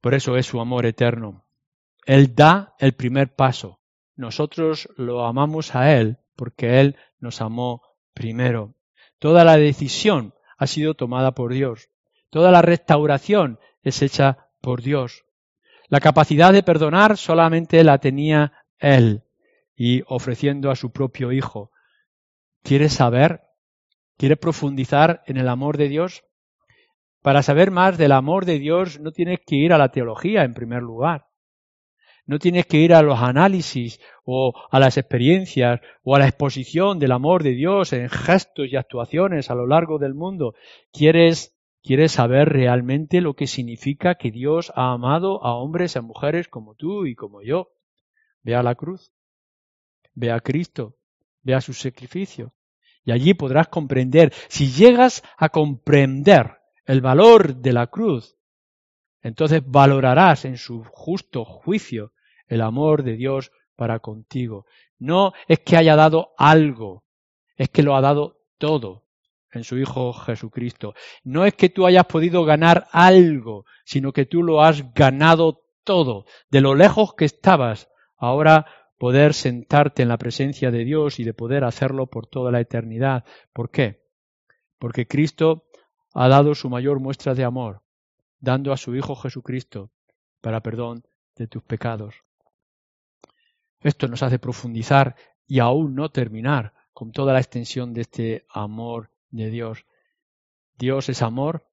Por 0.00 0.14
eso 0.14 0.36
es 0.36 0.46
su 0.46 0.60
amor 0.60 0.86
eterno. 0.86 1.46
Él 2.06 2.34
da 2.34 2.74
el 2.78 2.92
primer 2.92 3.34
paso, 3.34 3.80
nosotros 4.16 4.88
lo 4.96 5.26
amamos 5.26 5.74
a 5.74 5.92
Él 5.92 6.18
porque 6.36 6.80
Él 6.80 6.96
nos 7.18 7.40
amó 7.40 7.82
primero. 8.12 8.74
Toda 9.18 9.44
la 9.44 9.56
decisión 9.56 10.34
ha 10.56 10.66
sido 10.66 10.94
tomada 10.94 11.32
por 11.32 11.52
Dios. 11.52 11.90
Toda 12.30 12.50
la 12.50 12.62
restauración 12.62 13.58
es 13.82 14.02
hecha 14.02 14.48
por 14.60 14.82
Dios. 14.82 15.24
La 15.88 16.00
capacidad 16.00 16.52
de 16.52 16.62
perdonar 16.62 17.16
solamente 17.16 17.82
la 17.84 17.98
tenía 17.98 18.52
Él 18.78 19.22
y 19.76 20.02
ofreciendo 20.06 20.70
a 20.70 20.76
su 20.76 20.92
propio 20.92 21.32
Hijo. 21.32 21.70
¿Quieres 22.62 22.94
saber? 22.94 23.42
¿Quieres 24.16 24.38
profundizar 24.38 25.22
en 25.26 25.36
el 25.36 25.48
amor 25.48 25.76
de 25.76 25.88
Dios? 25.88 26.24
Para 27.22 27.42
saber 27.42 27.70
más 27.70 27.98
del 27.98 28.12
amor 28.12 28.44
de 28.44 28.58
Dios 28.58 29.00
no 29.00 29.10
tienes 29.10 29.40
que 29.46 29.56
ir 29.56 29.72
a 29.72 29.78
la 29.78 29.90
teología 29.90 30.44
en 30.44 30.54
primer 30.54 30.82
lugar. 30.82 31.26
No 32.26 32.38
tienes 32.38 32.66
que 32.66 32.78
ir 32.78 32.94
a 32.94 33.02
los 33.02 33.18
análisis 33.20 34.00
o 34.24 34.54
a 34.70 34.78
las 34.78 34.96
experiencias 34.96 35.80
o 36.02 36.16
a 36.16 36.18
la 36.18 36.26
exposición 36.26 36.98
del 36.98 37.12
amor 37.12 37.42
de 37.42 37.50
Dios 37.50 37.92
en 37.92 38.08
gestos 38.08 38.68
y 38.70 38.76
actuaciones 38.76 39.50
a 39.50 39.54
lo 39.54 39.66
largo 39.66 39.98
del 39.98 40.14
mundo. 40.14 40.54
Quieres, 40.92 41.54
quieres 41.82 42.12
saber 42.12 42.48
realmente 42.48 43.20
lo 43.20 43.34
que 43.34 43.46
significa 43.46 44.14
que 44.14 44.30
Dios 44.30 44.72
ha 44.74 44.92
amado 44.92 45.44
a 45.44 45.54
hombres 45.54 45.96
y 45.96 45.98
a 45.98 46.02
mujeres 46.02 46.48
como 46.48 46.74
tú 46.74 47.04
y 47.04 47.14
como 47.14 47.42
yo. 47.42 47.70
Ve 48.44 48.54
a 48.54 48.62
la 48.62 48.76
cruz. 48.76 49.10
Ve 50.14 50.30
a 50.30 50.38
Cristo. 50.38 50.96
Ve 51.42 51.54
a 51.54 51.60
su 51.60 51.72
sacrificio. 51.72 52.54
Y 53.04 53.12
allí 53.12 53.34
podrás 53.34 53.68
comprender, 53.68 54.32
si 54.48 54.70
llegas 54.70 55.22
a 55.36 55.50
comprender 55.50 56.58
el 56.86 57.00
valor 57.00 57.56
de 57.56 57.72
la 57.72 57.88
cruz, 57.88 58.36
entonces 59.20 59.62
valorarás 59.64 60.44
en 60.44 60.56
su 60.56 60.84
justo 60.84 61.44
juicio 61.44 62.12
el 62.46 62.62
amor 62.62 63.02
de 63.02 63.16
Dios 63.16 63.52
para 63.76 63.98
contigo. 63.98 64.66
No 64.98 65.32
es 65.48 65.60
que 65.60 65.76
haya 65.76 65.96
dado 65.96 66.34
algo, 66.38 67.04
es 67.56 67.68
que 67.68 67.82
lo 67.82 67.94
ha 67.96 68.00
dado 68.00 68.40
todo 68.58 69.04
en 69.52 69.64
su 69.64 69.78
Hijo 69.78 70.12
Jesucristo. 70.12 70.94
No 71.22 71.44
es 71.44 71.54
que 71.54 71.68
tú 71.68 71.86
hayas 71.86 72.06
podido 72.06 72.44
ganar 72.44 72.88
algo, 72.90 73.66
sino 73.84 74.12
que 74.12 74.26
tú 74.26 74.42
lo 74.42 74.62
has 74.62 74.92
ganado 74.94 75.62
todo. 75.84 76.24
De 76.50 76.60
lo 76.60 76.74
lejos 76.74 77.14
que 77.14 77.24
estabas, 77.24 77.88
ahora 78.28 78.66
poder 78.98 79.34
sentarte 79.34 80.02
en 80.02 80.08
la 80.08 80.18
presencia 80.18 80.70
de 80.70 80.84
Dios 80.84 81.18
y 81.18 81.24
de 81.24 81.34
poder 81.34 81.64
hacerlo 81.64 82.06
por 82.06 82.26
toda 82.26 82.50
la 82.50 82.60
eternidad. 82.60 83.24
¿Por 83.52 83.70
qué? 83.70 84.04
Porque 84.78 85.06
Cristo 85.06 85.66
ha 86.12 86.28
dado 86.28 86.54
su 86.54 86.70
mayor 86.70 87.00
muestra 87.00 87.34
de 87.34 87.44
amor, 87.44 87.82
dando 88.38 88.72
a 88.72 88.76
su 88.76 88.94
Hijo 88.94 89.16
Jesucristo 89.16 89.90
para 90.40 90.62
perdón 90.62 91.04
de 91.36 91.48
tus 91.48 91.62
pecados. 91.62 92.14
Esto 93.80 94.08
nos 94.08 94.22
hace 94.22 94.38
profundizar 94.38 95.16
y 95.46 95.58
aún 95.58 95.94
no 95.94 96.10
terminar 96.10 96.72
con 96.92 97.12
toda 97.12 97.32
la 97.32 97.40
extensión 97.40 97.92
de 97.92 98.02
este 98.02 98.46
amor 98.48 99.10
de 99.30 99.50
Dios. 99.50 99.84
Dios 100.78 101.08
es 101.08 101.22
amor, 101.22 101.68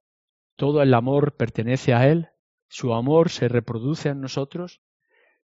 todo 0.56 0.82
el 0.82 0.94
amor 0.94 1.36
pertenece 1.38 1.94
a 1.94 2.10
Él, 2.10 2.30
su 2.68 2.94
amor 2.94 3.30
se 3.30 3.48
reproduce 3.48 4.10
en 4.10 4.22
nosotros, 4.22 4.82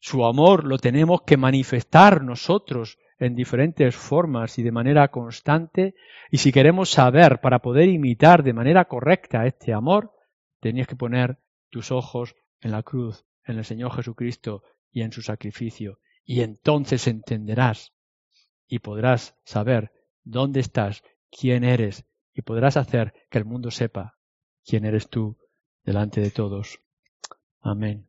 su 0.08 0.26
amor 0.26 0.64
lo 0.66 0.78
tenemos 0.78 1.24
que 1.24 1.38
manifestar 1.38 2.24
nosotros 2.24 2.98
en 3.20 3.36
diferentes 3.36 3.96
formas 3.96 4.58
y 4.60 4.64
de 4.64 4.72
manera 4.72 5.10
constante, 5.10 5.96
y 6.32 6.38
si 6.38 6.52
queremos 6.52 6.92
saber 6.92 7.42
para 7.42 7.60
poder 7.60 7.90
imitar 7.90 8.44
de 8.44 8.54
manera 8.54 8.86
correcta 8.86 9.46
este 9.46 9.74
amor, 9.74 10.12
tenías 10.60 10.88
que 10.88 10.96
poner 10.96 11.40
tus 11.70 11.92
ojos 11.92 12.36
en 12.62 12.72
la 12.72 12.84
cruz, 12.84 13.26
en 13.46 13.58
el 13.58 13.66
Señor 13.66 13.92
Jesucristo 13.94 14.64
y 14.92 15.02
en 15.02 15.12
su 15.12 15.22
sacrificio 15.22 16.00
y 16.28 16.42
entonces 16.42 17.08
entenderás 17.08 17.94
y 18.68 18.80
podrás 18.80 19.36
saber 19.46 19.92
dónde 20.24 20.60
estás, 20.60 21.02
quién 21.32 21.64
eres 21.64 22.06
y 22.34 22.42
podrás 22.42 22.76
hacer 22.76 23.14
que 23.32 23.38
el 23.40 23.46
mundo 23.46 23.72
sepa 23.72 24.18
quién 24.66 24.86
eres 24.86 25.10
tú 25.10 25.38
delante 25.84 26.20
de 26.20 26.30
todos. 26.30 26.82
Amén. 27.62 28.07